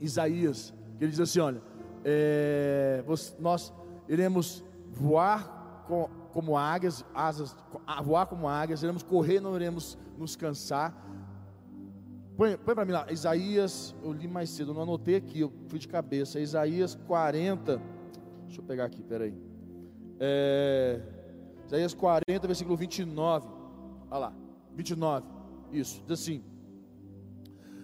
Isaías, 0.00 0.72
que 0.96 1.04
ele 1.04 1.10
diz 1.10 1.20
assim: 1.20 1.40
olha, 1.40 1.60
é, 2.02 3.04
nós 3.38 3.70
iremos 4.08 4.64
voar 4.90 5.84
com, 5.86 6.08
como 6.32 6.56
águias, 6.56 7.04
asas, 7.14 7.54
voar 8.02 8.24
como 8.24 8.48
águias, 8.48 8.82
iremos 8.82 9.02
correr, 9.02 9.40
não 9.40 9.54
iremos 9.54 9.98
nos 10.16 10.34
cansar. 10.36 10.96
Põe, 12.36 12.56
põe 12.56 12.74
para 12.74 12.84
mim 12.84 12.90
lá, 12.90 13.06
Isaías, 13.12 13.94
eu 14.02 14.12
li 14.12 14.26
mais 14.26 14.50
cedo, 14.50 14.74
não 14.74 14.82
anotei 14.82 15.14
aqui, 15.14 15.40
eu 15.40 15.52
fui 15.68 15.78
de 15.78 15.86
cabeça. 15.86 16.40
Isaías 16.40 16.96
40, 17.06 17.80
deixa 18.46 18.60
eu 18.60 18.64
pegar 18.64 18.86
aqui, 18.86 19.04
peraí. 19.04 19.34
É, 20.18 21.00
Isaías 21.64 21.94
40, 21.94 22.46
versículo 22.46 22.76
29. 22.76 23.46
Olha 24.10 24.18
lá, 24.18 24.32
29. 24.74 25.26
Isso, 25.70 26.02
diz 26.02 26.20
assim: 26.20 26.42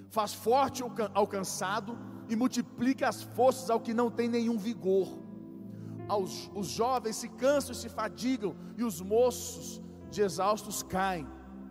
Faz 0.08 0.34
forte 0.34 0.82
ao 1.14 1.26
cansado 1.28 1.96
e 2.28 2.34
multiplica 2.34 3.08
as 3.08 3.22
forças 3.22 3.70
ao 3.70 3.78
que 3.78 3.94
não 3.94 4.10
tem 4.10 4.28
nenhum 4.28 4.58
vigor. 4.58 5.16
Aos, 6.08 6.50
os 6.56 6.66
jovens 6.66 7.14
se 7.14 7.28
cansam 7.28 7.70
e 7.70 7.76
se 7.76 7.88
fadigam, 7.88 8.56
e 8.76 8.82
os 8.82 9.00
moços 9.00 9.80
de 10.10 10.22
exaustos 10.22 10.82
caem. 10.82 11.24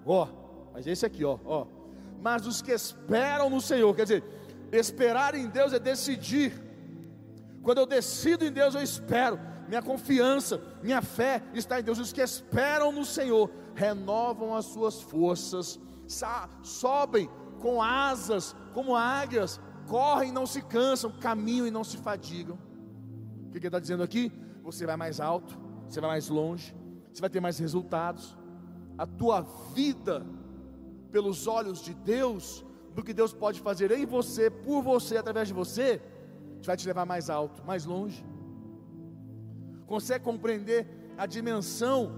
Ó, 0.05 0.23
oh, 0.23 0.71
mas 0.71 0.87
esse 0.87 1.05
aqui, 1.05 1.25
ó, 1.25 1.37
ó 1.43 1.78
mas 2.21 2.45
os 2.45 2.61
que 2.61 2.71
esperam 2.71 3.49
no 3.49 3.61
Senhor, 3.61 3.95
quer 3.95 4.03
dizer, 4.03 4.23
esperar 4.71 5.35
em 5.35 5.47
Deus 5.47 5.73
é 5.73 5.79
decidir. 5.79 6.53
Quando 7.61 7.79
eu 7.79 7.85
decido 7.85 8.45
em 8.45 8.51
Deus, 8.51 8.75
eu 8.75 8.81
espero. 8.81 9.39
Minha 9.67 9.81
confiança, 9.81 10.61
minha 10.81 11.01
fé 11.01 11.43
está 11.53 11.79
em 11.79 11.83
Deus. 11.83 11.99
Os 11.99 12.11
que 12.11 12.21
esperam 12.21 12.91
no 12.91 13.05
Senhor 13.05 13.49
renovam 13.75 14.55
as 14.55 14.65
suas 14.65 15.01
forças, 15.01 15.79
sobem 16.63 17.29
com 17.59 17.81
asas 17.81 18.55
como 18.73 18.95
águias, 18.95 19.59
correm 19.87 20.29
e 20.29 20.31
não 20.31 20.45
se 20.45 20.61
cansam, 20.61 21.11
caminham 21.11 21.67
e 21.67 21.71
não 21.71 21.83
se 21.83 21.97
fadigam. 21.97 22.57
O 23.47 23.51
que 23.51 23.57
ele 23.57 23.67
está 23.67 23.79
dizendo 23.79 24.03
aqui? 24.03 24.31
Você 24.63 24.85
vai 24.85 24.95
mais 24.95 25.19
alto, 25.19 25.57
você 25.87 25.99
vai 26.01 26.11
mais 26.11 26.29
longe, 26.29 26.75
você 27.11 27.21
vai 27.21 27.29
ter 27.29 27.39
mais 27.39 27.57
resultados. 27.59 28.37
A 28.97 29.05
tua 29.05 29.41
vida 29.73 30.25
pelos 31.11 31.47
olhos 31.47 31.81
de 31.81 31.93
Deus, 31.93 32.63
do 32.93 33.03
que 33.03 33.13
Deus 33.13 33.33
pode 33.33 33.59
fazer 33.61 33.91
em 33.91 34.05
você, 34.05 34.49
por 34.49 34.81
você, 34.81 35.17
através 35.17 35.47
de 35.47 35.53
você, 35.53 36.01
vai 36.65 36.75
te 36.75 36.85
levar 36.87 37.05
mais 37.05 37.29
alto, 37.29 37.63
mais 37.65 37.85
longe. 37.85 38.25
Consegue 39.87 40.23
compreender 40.23 40.87
a 41.17 41.25
dimensão 41.25 42.11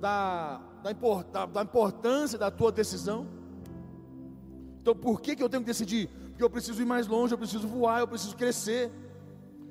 da, 0.00 0.60
da, 0.82 1.46
da 1.46 1.62
importância 1.62 2.38
da 2.38 2.50
tua 2.50 2.72
decisão? 2.72 3.26
Então, 4.80 4.94
por 4.94 5.20
que, 5.20 5.36
que 5.36 5.42
eu 5.42 5.48
tenho 5.48 5.62
que 5.62 5.66
decidir? 5.66 6.08
Porque 6.28 6.42
eu 6.42 6.48
preciso 6.48 6.80
ir 6.80 6.86
mais 6.86 7.06
longe, 7.06 7.34
eu 7.34 7.38
preciso 7.38 7.66
voar, 7.66 8.00
eu 8.00 8.08
preciso 8.08 8.36
crescer. 8.36 8.90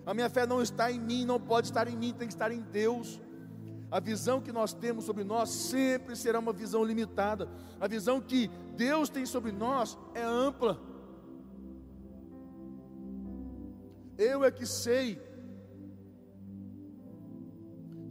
A 0.06 0.14
minha 0.14 0.30
fé 0.30 0.46
não 0.46 0.62
está 0.62 0.92
em 0.92 1.00
mim, 1.00 1.26
não 1.26 1.40
pode 1.40 1.68
estar 1.68 1.88
em 1.88 1.98
mim, 1.98 2.14
tem 2.14 2.28
que 2.28 2.34
estar 2.34 2.52
em 2.52 2.62
Deus. 2.62 3.20
A 3.90 4.00
visão 4.00 4.42
que 4.42 4.52
nós 4.52 4.74
temos 4.74 5.06
sobre 5.06 5.24
nós 5.24 5.50
sempre 5.50 6.16
será 6.16 6.40
uma 6.40 6.52
visão 6.52 6.84
limitada. 6.84 7.50
A 7.80 7.88
visão 7.88 8.20
que 8.20 8.52
Deus 8.86 9.10
tem 9.16 9.26
sobre 9.26 9.52
nós 9.64 9.98
é 10.14 10.24
ampla. 10.24 10.74
Eu 14.30 14.38
é 14.44 14.52
que 14.58 14.66
sei 14.66 15.08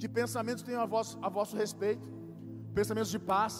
que 0.00 0.08
pensamentos 0.20 0.66
tenho 0.68 0.80
a 0.80 0.86
vosso, 0.94 1.14
a 1.26 1.28
vosso 1.38 1.56
respeito, 1.56 2.06
pensamentos 2.74 3.10
de 3.16 3.20
paz. 3.32 3.54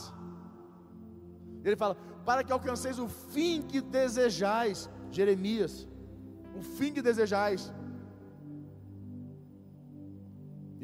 Ele 1.65 1.79
fala: 1.85 1.97
para 2.29 2.45
que 2.45 2.53
alcanceis 2.53 2.99
o 3.07 3.09
fim 3.09 3.63
que 3.71 3.81
desejais, 3.99 4.91
Jeremias, 5.11 5.75
o 6.59 6.63
fim 6.77 6.93
que 6.93 7.03
desejais. 7.11 7.73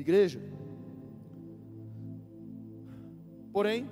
Igreja, 0.05 0.41
Porém, 3.53 3.89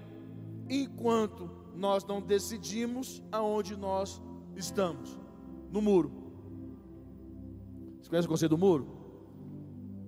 enquanto 0.69 1.51
nós 1.75 2.05
não 2.05 2.21
decidimos 2.21 3.23
aonde 3.31 3.77
nós 3.77 4.21
estamos, 4.57 5.19
no 5.71 5.81
muro. 5.81 6.13
Você 8.01 8.09
conhece 8.09 8.27
o 8.27 8.31
conceito 8.31 8.51
do 8.51 8.59
muro? 8.59 8.87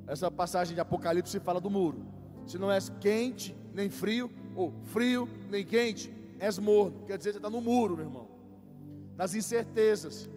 Essa 0.07 0.31
passagem 0.31 0.75
de 0.75 0.81
Apocalipse 0.81 1.39
fala 1.41 1.61
do 1.61 1.71
muro. 1.71 2.05
Se 2.47 2.59
não 2.59 2.71
és 2.71 2.91
quente 3.01 3.57
nem 3.73 3.89
frio, 3.89 4.31
ou 4.55 4.73
frio 4.85 5.29
nem 5.51 5.65
quente, 5.65 6.13
és 6.39 6.59
morno. 6.59 7.05
Quer 7.07 7.17
dizer, 7.19 7.33
você 7.33 7.39
está 7.39 7.49
no 7.49 7.61
muro, 7.61 7.97
meu 7.97 8.07
irmão. 8.07 8.29
Nas 9.17 9.35
incertezas. 9.35 10.29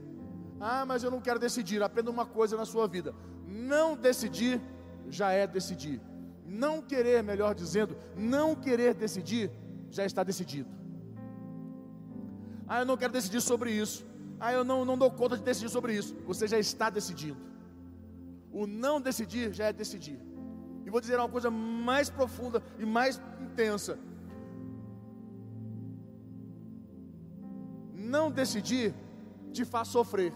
Ah, 0.59 0.85
mas 0.85 1.03
eu 1.03 1.11
não 1.11 1.19
quero 1.19 1.39
decidir. 1.39 1.81
Aprenda 1.81 2.11
uma 2.11 2.25
coisa 2.25 2.55
na 2.55 2.65
sua 2.65 2.87
vida: 2.87 3.13
não 3.47 3.97
decidir 3.97 4.61
já 5.09 5.31
é 5.31 5.47
decidir. 5.47 6.01
Não 6.45 6.81
querer, 6.81 7.23
melhor 7.23 7.55
dizendo, 7.55 7.97
não 8.15 8.55
querer 8.55 8.93
decidir, 8.93 9.51
já 9.89 10.05
está 10.05 10.23
decidido. 10.23 10.69
Ah, 12.67 12.79
eu 12.79 12.85
não 12.85 12.97
quero 12.97 13.13
decidir 13.13 13.41
sobre 13.41 13.71
isso. 13.71 14.05
Ah, 14.39 14.51
eu 14.51 14.63
não, 14.63 14.83
não 14.83 14.97
dou 14.97 15.11
conta 15.11 15.37
de 15.37 15.43
decidir 15.43 15.69
sobre 15.69 15.95
isso. 15.95 16.15
Você 16.25 16.47
já 16.47 16.59
está 16.59 16.89
decidindo. 16.89 17.37
O 18.51 18.65
não 18.65 18.99
decidir 18.99 19.53
já 19.53 19.65
é 19.65 19.73
decidir. 19.73 20.19
E 20.85 20.89
vou 20.89 21.01
dizer 21.01 21.19
uma 21.19 21.29
coisa 21.29 21.49
mais 21.49 22.09
profunda 22.09 22.61
e 22.79 22.85
mais 22.85 23.21
intensa. 23.41 23.97
Não 27.93 28.31
decidir 28.31 28.93
te 29.51 29.65
faz 29.65 29.87
sofrer. 29.87 30.33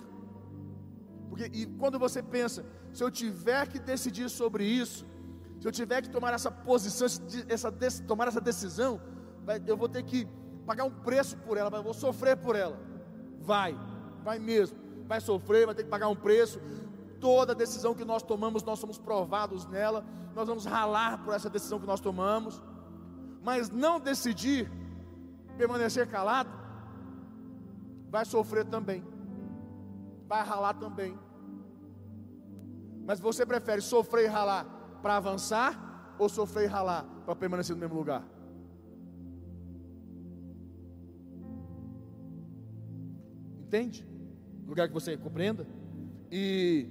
Porque 1.30 1.46
e 1.54 1.66
quando 1.66 2.00
você 2.00 2.22
pensa, 2.22 2.66
se 2.92 3.04
eu 3.04 3.12
tiver 3.12 3.68
que 3.68 3.80
decidir 3.80 4.30
sobre 4.30 4.64
isso, 4.66 5.06
se 5.60 5.68
eu 5.68 5.72
tiver 5.72 6.02
que 6.02 6.10
tomar 6.10 6.34
essa 6.34 6.50
posição, 6.50 7.08
essa, 7.48 7.72
tomar 8.08 8.28
essa 8.28 8.42
decisão, 8.42 9.00
eu 9.68 9.78
vou 9.78 9.90
ter 9.90 10.04
que 10.04 10.28
pagar 10.70 10.84
um 10.84 10.92
preço 10.92 11.36
por 11.38 11.58
ela, 11.58 11.76
eu 11.76 11.82
vou 11.82 11.96
sofrer 11.96 12.38
por 12.38 12.56
ela. 12.56 12.80
Vai, 13.40 13.76
vai 14.24 14.38
mesmo, 14.38 14.78
vai 15.08 15.20
sofrer, 15.20 15.66
vai 15.66 15.74
ter 15.74 15.84
que 15.84 15.90
pagar 15.90 16.08
um 16.10 16.16
preço. 16.16 16.62
Toda 17.20 17.56
decisão 17.56 17.96
que 17.96 18.06
nós 18.06 18.22
tomamos, 18.22 18.62
nós 18.62 18.78
somos 18.78 19.00
provados 19.00 19.66
nela, 19.66 20.06
nós 20.36 20.48
vamos 20.48 20.66
ralar 20.66 21.24
por 21.24 21.34
essa 21.34 21.50
decisão 21.50 21.80
que 21.80 21.88
nós 21.88 22.00
tomamos, 22.00 22.62
mas 23.42 23.72
não 23.72 24.00
decidir 24.00 24.72
permanecer 25.58 26.08
calado, 26.08 26.52
vai 28.08 28.24
sofrer 28.24 28.64
também, 28.64 29.04
vai 30.28 30.44
ralar 30.44 30.76
também. 30.76 31.18
Mas 33.08 33.20
você 33.20 33.44
prefere 33.44 33.82
sofrer 33.82 34.26
e 34.26 34.28
ralar 34.28 34.68
para 35.02 35.18
avançar 35.18 36.14
ou 36.20 36.30
sofrer 36.30 36.66
e 36.66 36.68
ralar 36.68 37.08
para 37.26 37.36
permanecer 37.36 37.76
no 37.76 37.80
mesmo 37.80 37.96
lugar? 37.96 38.24
Entende? 43.70 44.04
Lugar 44.66 44.88
que 44.88 44.94
você 44.96 45.16
compreenda. 45.16 45.68
E 46.32 46.88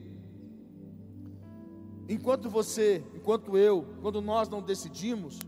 enquanto 2.09 2.49
você, 2.49 3.05
enquanto 3.17 3.59
eu, 3.59 3.85
quando 4.01 4.23
nós 4.23 4.49
não 4.49 4.63
decidimos, 4.63 5.41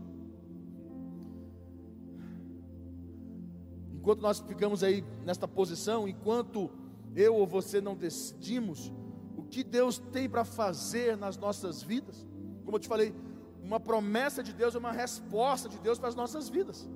enquanto 3.93 4.19
nós 4.19 4.41
ficamos 4.41 4.83
aí 4.83 5.05
nesta 5.25 5.47
posição, 5.47 6.05
enquanto 6.05 6.69
eu 7.15 7.33
ou 7.35 7.47
você 7.47 7.79
não 7.79 7.95
decidimos 7.95 8.91
o 9.37 9.43
que 9.43 9.63
Deus 9.63 9.99
tem 10.11 10.29
para 10.29 10.43
fazer 10.43 11.15
nas 11.15 11.37
nossas 11.37 11.81
vidas, 11.81 12.27
como 12.65 12.75
eu 12.75 12.81
te 12.81 12.89
falei, 12.89 13.15
uma 13.63 13.79
promessa 13.79 14.43
de 14.43 14.51
Deus 14.51 14.75
é 14.75 14.77
uma 14.77 14.91
resposta 14.91 15.69
de 15.69 15.79
Deus 15.79 15.97
para 15.97 16.09
as 16.09 16.15
nossas 16.15 16.49
vidas. 16.49 16.89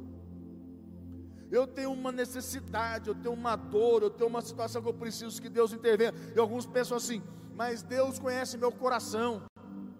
Eu 1.51 1.67
tenho 1.67 1.91
uma 1.91 2.11
necessidade, 2.11 3.07
eu 3.07 3.15
tenho 3.15 3.33
uma 3.33 3.55
dor, 3.55 4.03
eu 4.03 4.09
tenho 4.09 4.29
uma 4.29 4.41
situação 4.41 4.81
que 4.81 4.89
eu 4.89 4.93
preciso 4.93 5.41
que 5.41 5.49
Deus 5.49 5.73
intervenha. 5.73 6.13
E 6.35 6.39
alguns 6.39 6.65
pensam 6.65 6.97
assim, 6.97 7.21
mas 7.53 7.81
Deus 7.81 8.19
conhece 8.19 8.57
meu 8.57 8.71
coração. 8.71 9.43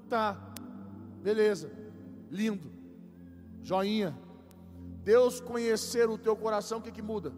Tá, 0.09 0.37
beleza, 1.21 1.71
lindo, 2.29 2.69
joinha, 3.63 4.15
Deus 5.03 5.39
conhecer 5.39 6.09
o 6.09 6.17
teu 6.17 6.35
coração, 6.35 6.79
o 6.79 6.81
que, 6.81 6.91
que 6.91 7.01
muda? 7.01 7.31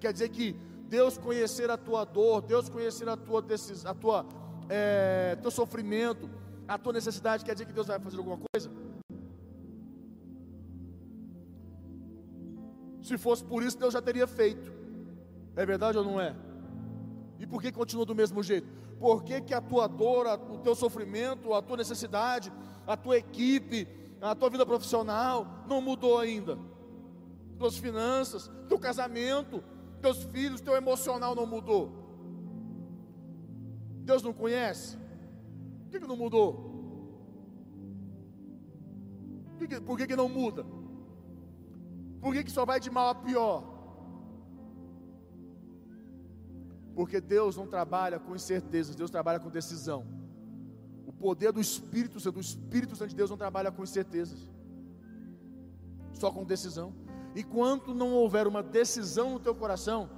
Quer 0.00 0.12
dizer 0.12 0.28
que 0.28 0.56
Deus 0.88 1.18
conhecer 1.18 1.70
a 1.70 1.76
tua 1.76 2.04
dor, 2.04 2.42
Deus 2.42 2.68
conhecer 2.68 3.08
a 3.08 3.16
tua 3.16 3.40
decisão, 3.40 3.90
a 3.90 3.94
tua, 3.94 4.26
é, 4.68 5.36
teu 5.40 5.50
sofrimento, 5.50 6.28
a 6.68 6.78
tua 6.78 6.92
necessidade, 6.92 7.44
quer 7.44 7.52
dizer 7.52 7.66
que 7.66 7.72
Deus 7.72 7.86
vai 7.86 7.98
fazer 7.98 8.16
alguma 8.18 8.38
coisa? 8.52 8.70
Se 13.04 13.16
fosse 13.16 13.44
por 13.44 13.62
isso, 13.62 13.78
Deus 13.78 13.92
já 13.92 14.02
teria 14.02 14.26
feito. 14.26 14.72
É 15.54 15.64
verdade 15.64 15.96
ou 15.96 16.02
não 16.02 16.20
é? 16.20 16.34
E 17.38 17.46
por 17.46 17.62
que 17.62 17.70
continua 17.70 18.04
do 18.04 18.16
mesmo 18.16 18.42
jeito? 18.42 18.66
Por 18.98 19.22
que, 19.22 19.40
que 19.40 19.54
a 19.54 19.60
tua 19.60 19.86
dor, 19.86 20.26
o 20.50 20.58
teu 20.58 20.74
sofrimento, 20.74 21.54
a 21.54 21.62
tua 21.62 21.76
necessidade, 21.76 22.52
a 22.84 22.96
tua 22.96 23.18
equipe, 23.18 23.86
a 24.20 24.34
tua 24.34 24.50
vida 24.50 24.66
profissional 24.66 25.64
não 25.68 25.80
mudou 25.80 26.18
ainda? 26.18 26.58
tuas 27.58 27.76
finanças, 27.76 28.50
teu 28.68 28.78
casamento, 28.78 29.62
teus 30.00 30.24
filhos, 30.24 30.60
teu 30.60 30.74
emocional 30.74 31.34
não 31.34 31.46
mudou. 31.46 31.92
Deus 34.02 34.22
não 34.22 34.32
conhece? 34.32 34.98
Por 35.84 35.90
que, 35.90 36.00
que 36.00 36.06
não 36.06 36.16
mudou? 36.16 36.72
Por 39.86 39.96
que, 39.96 40.06
que, 40.06 40.16
não 40.16 40.28
muda? 40.28 40.66
Por 42.24 42.32
que, 42.32 42.42
que 42.42 42.50
só 42.50 42.64
vai 42.64 42.80
de 42.80 42.90
mal 42.90 43.10
a 43.10 43.14
pior? 43.14 43.62
Porque 46.94 47.20
Deus 47.20 47.54
não 47.54 47.66
trabalha 47.66 48.18
com 48.18 48.34
incertezas, 48.34 48.96
Deus 48.96 49.10
trabalha 49.10 49.38
com 49.38 49.50
decisão. 49.50 50.06
O 51.06 51.12
poder 51.12 51.52
do 51.52 51.60
Espírito 51.60 52.18
Santo, 52.18 52.36
do 52.36 52.40
Espírito 52.40 52.96
Santo 52.96 53.10
de 53.10 53.14
Deus 53.14 53.28
não 53.28 53.36
trabalha 53.36 53.70
com 53.70 53.82
incertezas, 53.82 54.48
só 56.14 56.30
com 56.30 56.46
decisão. 56.46 56.94
Enquanto 57.36 57.92
não 57.92 58.14
houver 58.14 58.46
uma 58.46 58.62
decisão 58.62 59.34
no 59.34 59.38
teu 59.38 59.54
coração, 59.54 60.08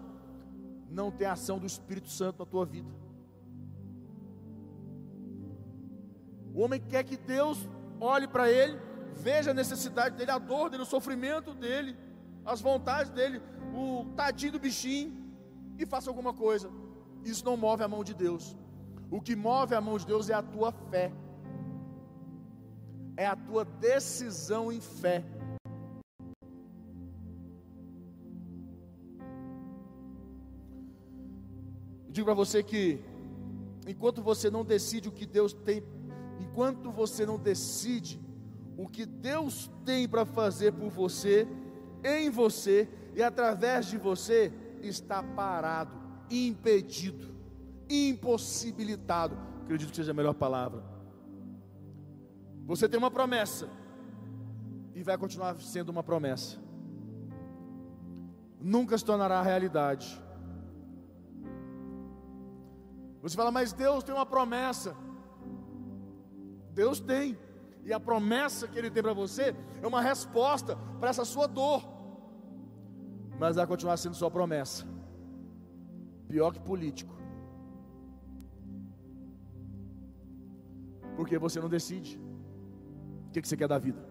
não 0.88 1.10
tem 1.10 1.26
ação 1.26 1.58
do 1.58 1.66
Espírito 1.66 2.08
Santo 2.08 2.38
na 2.38 2.46
tua 2.46 2.64
vida. 2.64 2.94
O 6.54 6.60
homem 6.60 6.80
quer 6.80 7.02
que 7.02 7.16
Deus 7.16 7.68
olhe 8.00 8.28
para 8.28 8.48
ele, 8.48 8.78
veja 9.16 9.50
a 9.50 9.54
necessidade 9.54 10.16
dele, 10.16 10.30
a 10.30 10.38
dor 10.38 10.70
dele, 10.70 10.82
o 10.82 10.86
sofrimento 10.86 11.54
dele, 11.54 11.96
as 12.44 12.60
vontades 12.60 13.10
dele, 13.10 13.40
o 13.74 14.04
tadinho 14.14 14.52
do 14.52 14.60
bichinho, 14.60 15.12
e 15.78 15.84
faça 15.84 16.10
alguma 16.10 16.32
coisa. 16.32 16.70
Isso 17.24 17.44
não 17.44 17.56
move 17.56 17.82
a 17.82 17.88
mão 17.88 18.04
de 18.04 18.14
Deus. 18.14 18.56
O 19.10 19.20
que 19.20 19.34
move 19.34 19.74
a 19.74 19.80
mão 19.80 19.98
de 19.98 20.06
Deus 20.06 20.30
é 20.30 20.34
a 20.34 20.42
tua 20.42 20.70
fé, 20.72 21.12
é 23.16 23.26
a 23.26 23.36
tua 23.36 23.64
decisão 23.64 24.70
em 24.70 24.80
fé. 24.80 25.24
digo 32.16 32.24
para 32.24 32.34
você 32.34 32.62
que 32.62 32.98
enquanto 33.86 34.22
você 34.22 34.50
não 34.50 34.64
decide 34.64 35.06
o 35.06 35.12
que 35.12 35.26
Deus 35.26 35.52
tem, 35.52 35.82
enquanto 36.40 36.90
você 36.90 37.26
não 37.26 37.38
decide 37.38 38.18
o 38.76 38.88
que 38.88 39.06
Deus 39.06 39.70
tem 39.84 40.08
para 40.08 40.24
fazer 40.24 40.72
por 40.72 40.90
você, 40.90 41.46
em 42.04 42.30
você 42.30 42.88
e 43.14 43.22
através 43.22 43.86
de 43.86 43.98
você, 43.98 44.52
está 44.80 45.22
parado, 45.22 45.92
impedido, 46.30 47.34
impossibilitado. 47.88 49.36
Acredito 49.62 49.90
que 49.90 49.96
seja 49.96 50.12
a 50.12 50.14
melhor 50.14 50.34
palavra. 50.34 50.84
Você 52.66 52.88
tem 52.88 52.98
uma 52.98 53.10
promessa 53.10 53.68
e 54.94 55.02
vai 55.02 55.16
continuar 55.16 55.60
sendo 55.60 55.88
uma 55.90 56.02
promessa. 56.02 56.58
Nunca 58.60 58.98
se 58.98 59.04
tornará 59.04 59.40
realidade 59.42 60.20
você 63.28 63.36
fala, 63.36 63.50
mas 63.50 63.72
Deus 63.72 64.04
tem 64.04 64.14
uma 64.14 64.24
promessa. 64.24 64.96
Deus 66.72 67.00
tem. 67.00 67.36
E 67.86 67.92
a 67.92 68.00
promessa 68.00 68.66
que 68.66 68.76
Ele 68.76 68.90
tem 68.90 69.02
para 69.02 69.14
você 69.14 69.54
é 69.80 69.86
uma 69.86 70.02
resposta 70.02 70.76
para 70.98 71.08
essa 71.08 71.24
sua 71.24 71.46
dor. 71.46 71.80
Mas 73.38 73.54
vai 73.54 73.66
continuar 73.66 73.96
sendo 73.96 74.16
sua 74.16 74.30
promessa. 74.30 74.84
Pior 76.28 76.52
que 76.52 76.58
político. 76.58 77.14
Porque 81.16 81.38
você 81.38 81.60
não 81.60 81.68
decide. 81.68 82.20
O 83.28 83.30
que, 83.30 83.46
você 83.46 83.56
quer 83.56 83.68
da 83.68 83.78
vida? 83.78 84.02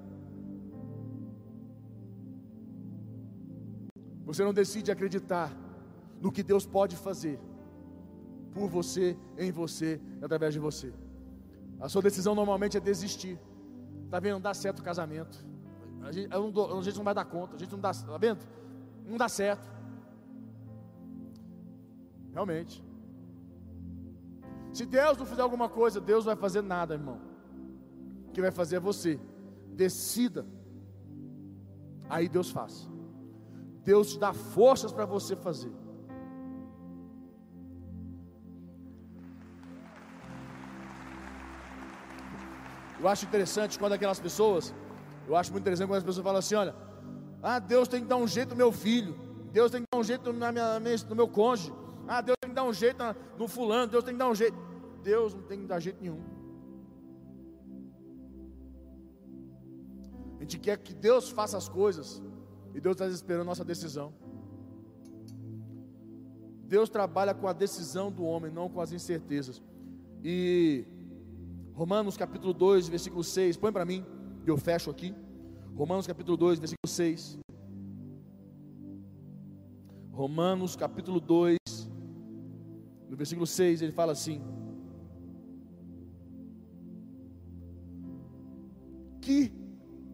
Você 4.26 4.42
não 4.44 4.54
decide 4.54 4.90
acreditar 4.90 5.52
no 6.22 6.32
que 6.32 6.44
Deus 6.44 6.66
pode 6.66 6.96
fazer 6.96 7.38
por 8.54 8.70
você, 8.70 9.18
em 9.38 9.52
você, 9.52 10.00
através 10.22 10.54
de 10.54 10.60
você. 10.60 10.94
A 11.80 11.90
sua 11.90 12.02
decisão 12.02 12.34
normalmente 12.34 12.78
é 12.78 12.80
desistir. 12.80 13.38
Está 14.06 14.20
vendo? 14.20 14.34
Não 14.34 14.42
dá 14.42 14.54
certo 14.54 14.80
o 14.80 14.84
casamento. 14.84 15.46
A 16.02 16.12
gente, 16.12 16.30
não 16.30 16.78
a 16.78 16.82
gente 16.82 16.98
não 16.98 17.04
vai 17.04 17.14
dar 17.14 17.26
conta. 17.26 17.56
A 17.56 17.60
gente 17.60 17.72
não 17.72 17.80
dá, 17.80 17.92
está 17.92 18.18
vendo? 18.18 18.46
Não 19.06 19.18
dá 19.18 19.28
certo. 19.28 19.68
Realmente. 22.32 22.84
Se 24.72 24.86
Deus 24.86 25.18
não 25.18 25.26
fizer 25.26 25.42
alguma 25.42 25.70
coisa, 25.70 26.02
Deus 26.02 26.26
não 26.26 26.34
vai 26.34 26.42
fazer 26.42 26.62
nada, 26.62 26.94
irmão. 26.94 27.20
O 28.28 28.32
que 28.32 28.42
vai 28.42 28.52
fazer 28.52 28.76
é 28.78 28.80
você. 28.80 29.20
Decida. 29.74 30.46
Aí 32.10 32.28
Deus 32.28 32.52
faz. 32.52 32.90
Deus 33.84 34.12
te 34.12 34.20
dá 34.20 34.34
forças 34.34 34.92
para 34.92 35.06
você 35.06 35.36
fazer. 35.36 35.72
Eu 43.00 43.08
acho 43.08 43.26
interessante 43.26 43.78
quando 43.78 43.94
aquelas 43.94 44.20
pessoas, 44.20 44.74
eu 45.28 45.36
acho 45.36 45.52
muito 45.52 45.64
interessante 45.64 45.88
quando 45.88 45.98
as 45.98 46.04
pessoas 46.04 46.24
falam 46.24 46.40
assim: 46.40 46.56
olha, 46.56 46.76
ah, 47.42 47.60
Deus 47.60 47.88
tem 47.88 48.02
que 48.02 48.08
dar 48.08 48.18
um 48.18 48.28
jeito 48.28 48.50
no 48.50 48.56
meu 48.56 48.72
filho, 48.72 49.16
Deus 49.52 49.72
tem 49.72 49.82
que 49.82 49.88
dar 49.92 50.00
um 50.00 50.04
jeito 50.04 50.32
na 50.34 50.52
minha, 50.52 50.80
no 51.10 51.16
meu 51.16 51.28
cônjuge, 51.28 51.74
ah, 52.08 52.22
Deus 52.22 52.36
tem 52.42 52.50
que 52.50 52.56
dar 52.56 52.64
um 52.64 52.74
jeito 52.74 53.04
no 53.38 53.48
fulano, 53.48 53.88
Deus 53.88 54.04
tem 54.04 54.14
que 54.14 54.20
dar 54.20 54.30
um 54.30 54.36
jeito. 54.36 54.58
Deus 55.04 55.34
não 55.36 55.44
tem 55.44 55.60
que 55.60 55.68
dar 55.68 55.80
jeito 55.80 56.02
nenhum. 56.02 56.20
A 60.40 60.42
gente 60.42 60.58
quer 60.58 60.78
que 60.78 60.94
Deus 60.94 61.30
faça 61.30 61.58
as 61.58 61.70
coisas, 61.70 62.22
e 62.74 62.82
Deus 62.82 62.96
está 62.96 63.08
esperando 63.08 63.46
nossa 63.46 63.64
decisão. 63.64 64.14
Deus 66.68 66.90
trabalha 66.90 67.34
com 67.34 67.48
a 67.48 67.54
decisão 67.54 68.12
do 68.12 68.24
homem, 68.24 68.52
não 68.52 68.68
com 68.68 68.82
as 68.82 68.92
incertezas. 68.92 69.62
E 70.24 70.86
Romanos 71.76 72.16
capítulo 72.16 72.54
2, 72.54 72.88
versículo 72.88 73.22
6. 73.22 73.58
Põe 73.58 73.72
para 73.72 73.84
mim, 73.84 74.06
eu 74.48 74.58
fecho 74.58 74.90
aqui. 74.90 75.14
Romanos 75.76 76.08
capítulo 76.08 76.38
2, 76.38 76.58
versículo 76.58 76.88
6. 76.88 77.38
Romanos 80.10 80.78
capítulo 80.78 81.20
2, 81.20 81.58
no 83.10 83.18
versículo 83.18 83.46
6, 83.46 83.82
ele 83.82 83.92
fala 83.92 84.14
assim: 84.14 84.42
Que 89.22 89.52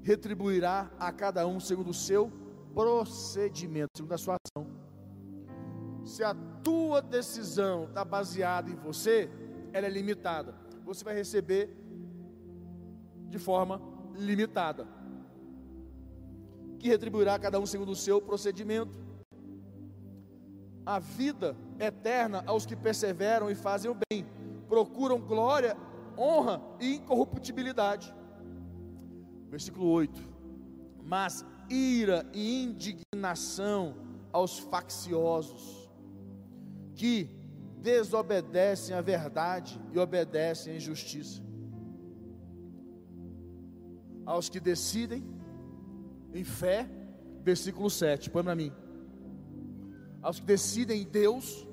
retribuirá 0.02 0.92
a 0.98 1.12
cada 1.12 1.46
um 1.46 1.60
segundo 1.60 1.92
o 1.92 1.94
seu 1.94 2.32
procedimento, 2.74 3.92
segundo 3.96 4.14
a 4.14 4.18
sua 4.18 4.38
ação. 4.44 4.68
Se 6.04 6.24
a 6.24 6.34
tua 6.64 7.04
decisão 7.04 7.84
está 7.84 8.04
baseada 8.04 8.72
em 8.72 8.76
você, 8.76 9.30
ela 9.72 9.86
é 9.86 9.90
limitada. 9.92 10.56
Você 10.92 11.06
vai 11.06 11.16
receber 11.16 11.74
de 13.30 13.40
forma 13.40 13.82
limitada. 14.14 14.86
Que 16.78 16.90
retribuirá 16.90 17.40
cada 17.40 17.58
um 17.62 17.66
segundo 17.66 17.94
o 17.94 17.96
seu 17.96 18.22
procedimento. 18.22 19.00
A 20.86 21.00
vida 21.00 21.56
eterna 21.80 22.44
aos 22.46 22.66
que 22.66 22.76
perseveram 22.76 23.50
e 23.50 23.56
fazem 23.56 23.90
o 23.90 23.96
bem, 23.96 24.26
procuram 24.68 25.18
glória, 25.18 25.78
honra 26.18 26.62
e 26.78 26.96
incorruptibilidade. 26.96 28.14
Versículo 29.50 29.88
8. 29.92 30.22
Mas 31.06 31.46
ira 31.70 32.30
e 32.34 32.64
indignação 32.64 33.96
aos 34.34 34.60
facciosos, 34.60 35.90
que 36.96 37.41
desobedecem 37.82 38.96
à 38.96 39.02
verdade 39.02 39.82
e 39.92 40.00
obedecem 40.00 40.74
à 40.74 40.76
injustiça. 40.76 41.42
Aos 44.26 44.50
que 44.50 44.60
decidem 44.60 45.24
em 46.34 46.44
fé, 46.44 46.88
versículo 47.44 47.90
7, 47.90 48.30
põe 48.30 48.44
para 48.44 48.56
mim. 48.56 48.72
Aos 50.22 50.40
que 50.40 50.46
decidem 50.46 51.02
em 51.02 51.06
Deus, 51.06 51.68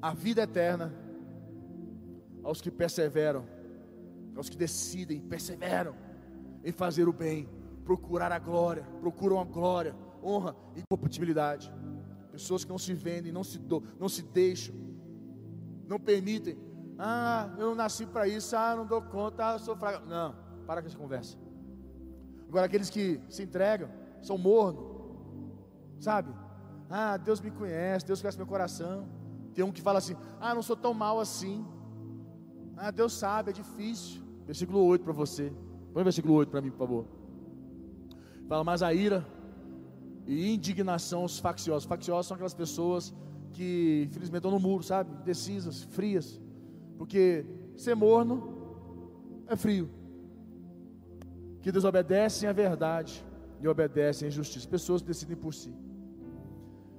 a 0.00 0.14
vida 0.14 0.42
eterna, 0.42 0.92
aos 2.42 2.60
que 2.60 2.70
perseveram, 2.70 3.44
aos 4.34 4.48
que 4.48 4.56
decidem, 4.56 5.20
perseveram 5.20 5.94
em 6.64 6.72
fazer 6.72 7.06
o 7.08 7.12
bem, 7.12 7.48
procurar 7.84 8.32
a 8.32 8.38
glória, 8.38 8.84
procuram 9.00 9.38
a 9.38 9.44
glória, 9.44 9.94
honra 10.22 10.56
e 10.74 10.82
compatibilidade. 10.88 11.70
Pessoas 12.38 12.62
que 12.64 12.70
não 12.70 12.78
se 12.78 12.94
vendem, 12.94 13.32
não 13.32 13.42
se, 13.42 13.58
do, 13.58 13.82
não 13.98 14.08
se 14.08 14.22
deixam, 14.22 14.72
não 15.88 15.98
permitem. 15.98 16.56
Ah, 16.96 17.52
eu 17.58 17.66
não 17.66 17.74
nasci 17.74 18.06
para 18.06 18.28
isso, 18.28 18.56
ah, 18.56 18.76
não 18.76 18.86
dou 18.86 19.02
conta, 19.02 19.54
ah, 19.54 19.58
sou 19.58 19.74
fraco. 19.74 20.06
Não, 20.06 20.36
para 20.64 20.80
com 20.80 20.86
essa 20.86 20.96
conversa. 20.96 21.36
Agora, 22.48 22.66
aqueles 22.66 22.90
que 22.90 23.20
se 23.28 23.42
entregam, 23.42 23.90
são 24.22 24.38
morno, 24.38 24.80
sabe? 25.98 26.32
Ah, 26.88 27.16
Deus 27.16 27.40
me 27.40 27.50
conhece, 27.50 28.06
Deus 28.06 28.20
conhece 28.20 28.38
meu 28.38 28.46
coração. 28.46 29.08
Tem 29.52 29.64
um 29.64 29.72
que 29.72 29.82
fala 29.82 29.98
assim: 29.98 30.14
Ah, 30.40 30.54
não 30.54 30.62
sou 30.62 30.76
tão 30.76 30.94
mal 30.94 31.18
assim. 31.18 31.66
Ah, 32.76 32.92
Deus 32.92 33.14
sabe, 33.14 33.50
é 33.50 33.52
difícil. 33.52 34.22
Versículo 34.46 34.84
8 34.84 35.02
para 35.02 35.12
você. 35.12 35.52
Põe 35.92 36.02
o 36.02 36.04
versículo 36.04 36.34
8 36.34 36.50
para 36.50 36.60
mim, 36.60 36.70
por 36.70 36.78
favor. 36.78 37.04
Fala, 38.48 38.62
mas 38.62 38.80
a 38.80 38.94
ira 38.94 39.26
e 40.28 40.52
indignação 40.54 41.24
os 41.24 41.38
facciosos. 41.38 41.88
Facciosos 41.88 42.26
são 42.26 42.34
aquelas 42.34 42.52
pessoas 42.52 43.14
que 43.54 44.04
infelizmente 44.08 44.40
estão 44.40 44.50
no 44.50 44.60
muro, 44.60 44.84
sabe? 44.84 45.10
Decisas, 45.24 45.82
frias. 45.84 46.38
Porque 46.98 47.46
ser 47.74 47.94
morno 47.94 48.36
é 49.46 49.56
frio. 49.56 49.88
Que 51.62 51.72
desobedecem 51.72 52.46
à 52.46 52.52
verdade 52.52 53.24
e 53.58 53.66
obedecem 53.66 54.26
à 54.26 54.28
injustiça. 54.28 54.68
Pessoas 54.68 55.00
decidem 55.00 55.36
por 55.36 55.54
si. 55.54 55.74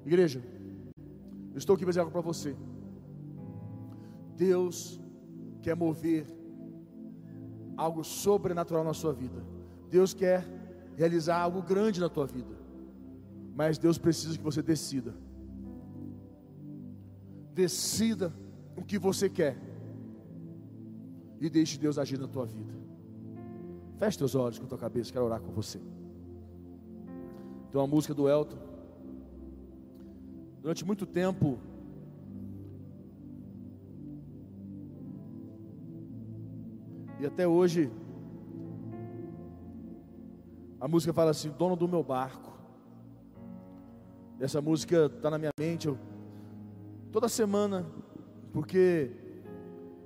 Igreja, 0.04 0.44
eu 1.54 1.58
estou 1.58 1.76
aqui 1.76 1.84
para 1.86 1.92
dizer 1.92 2.00
algo 2.00 2.12
para 2.12 2.22
você. 2.22 2.56
Deus 4.36 5.00
quer 5.62 5.76
mover 5.76 6.26
algo 7.78 8.04
sobrenatural 8.04 8.84
na 8.84 8.94
sua 8.94 9.14
vida. 9.14 9.46
Deus 9.88 10.16
quer 10.16 10.46
realizar 10.96 11.38
algo 11.38 11.62
grande 11.62 12.00
na 12.00 12.10
tua 12.10 12.26
vida. 12.26 12.59
Mas 13.60 13.78
Deus 13.78 13.98
precisa 13.98 14.38
que 14.38 14.44
você 14.44 14.62
decida. 14.62 15.14
Decida 17.54 18.34
o 18.78 18.82
que 18.82 18.98
você 18.98 19.30
quer. 19.30 19.58
E 21.42 21.50
deixe 21.50 21.78
Deus 21.78 21.98
agir 21.98 22.18
na 22.18 22.30
tua 22.30 22.46
vida. 22.46 22.74
Feche 23.98 24.18
teus 24.18 24.34
olhos 24.34 24.58
com 24.58 24.64
a 24.64 24.70
tua 24.70 24.78
cabeça, 24.78 25.12
quero 25.12 25.26
orar 25.26 25.42
com 25.42 25.52
você. 25.52 25.78
Tem 27.70 27.82
uma 27.82 27.86
música 27.86 28.14
do 28.14 28.30
Elton. 28.30 28.56
Durante 30.62 30.86
muito 30.86 31.06
tempo, 31.06 31.60
e 37.20 37.26
até 37.26 37.46
hoje, 37.46 37.92
a 40.80 40.88
música 40.88 41.12
fala 41.12 41.32
assim: 41.32 41.50
dono 41.50 41.76
do 41.76 41.90
meu 41.90 42.02
barco. 42.02 42.59
Essa 44.40 44.62
música 44.62 45.08
está 45.08 45.30
na 45.30 45.38
minha 45.38 45.52
mente 45.60 45.88
eu, 45.88 45.98
toda 47.12 47.28
semana, 47.28 47.86
porque 48.54 49.12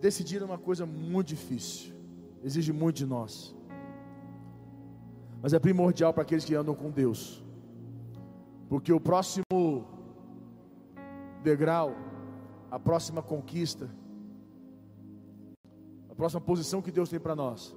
decidir 0.02 0.42
é 0.42 0.46
uma 0.46 0.58
coisa 0.58 0.88
muito 0.88 1.28
difícil, 1.28 1.94
exige 2.44 2.74
muito 2.74 2.96
de 2.96 3.06
nós, 3.06 3.56
mas 5.40 5.54
é 5.54 5.60
primordial 5.60 6.12
para 6.14 6.24
aqueles 6.24 6.44
que 6.44 6.56
andam 6.56 6.74
com 6.74 6.90
Deus, 6.90 7.44
porque 8.68 8.92
o 8.92 9.00
próximo 9.00 9.86
degrau, 11.44 11.96
a 12.72 12.80
próxima 12.80 13.22
conquista, 13.22 13.88
a 16.10 16.16
próxima 16.16 16.42
posição 16.42 16.82
que 16.82 16.92
Deus 16.92 17.08
tem 17.08 17.20
para 17.20 17.36
nós, 17.36 17.76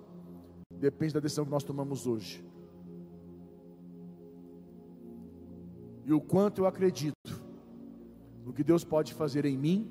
depende 0.70 1.12
da 1.12 1.20
decisão 1.20 1.44
que 1.44 1.50
nós 1.50 1.64
tomamos 1.64 2.06
hoje. 2.06 2.42
E 6.06 6.12
o 6.12 6.20
quanto 6.20 6.60
eu 6.62 6.66
acredito 6.66 7.42
no 8.44 8.52
que 8.52 8.62
Deus 8.62 8.84
pode 8.84 9.12
fazer 9.12 9.44
em 9.44 9.58
mim, 9.58 9.90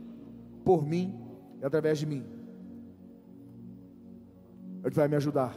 por 0.64 0.84
mim 0.84 1.14
e 1.62 1.66
através 1.66 2.00
de 2.00 2.06
mim. 2.06 2.26
É 4.82 4.88
o 4.88 4.90
que 4.90 4.96
vai 4.96 5.10
me 5.10 5.18
ajudar 5.18 5.54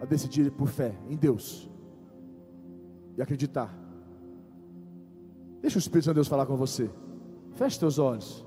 a 0.00 0.06
decidir 0.06 0.50
por 0.52 0.68
fé 0.68 0.98
em 1.06 1.16
Deus 1.16 1.70
e 3.16 3.20
acreditar. 3.20 3.76
Deixa 5.60 5.76
o 5.76 5.80
Espírito 5.80 6.06
Santo 6.06 6.14
de 6.14 6.18
Deus 6.18 6.28
falar 6.28 6.46
com 6.46 6.56
você. 6.56 6.90
Feche 7.52 7.78
teus 7.78 7.98
olhos. 7.98 8.44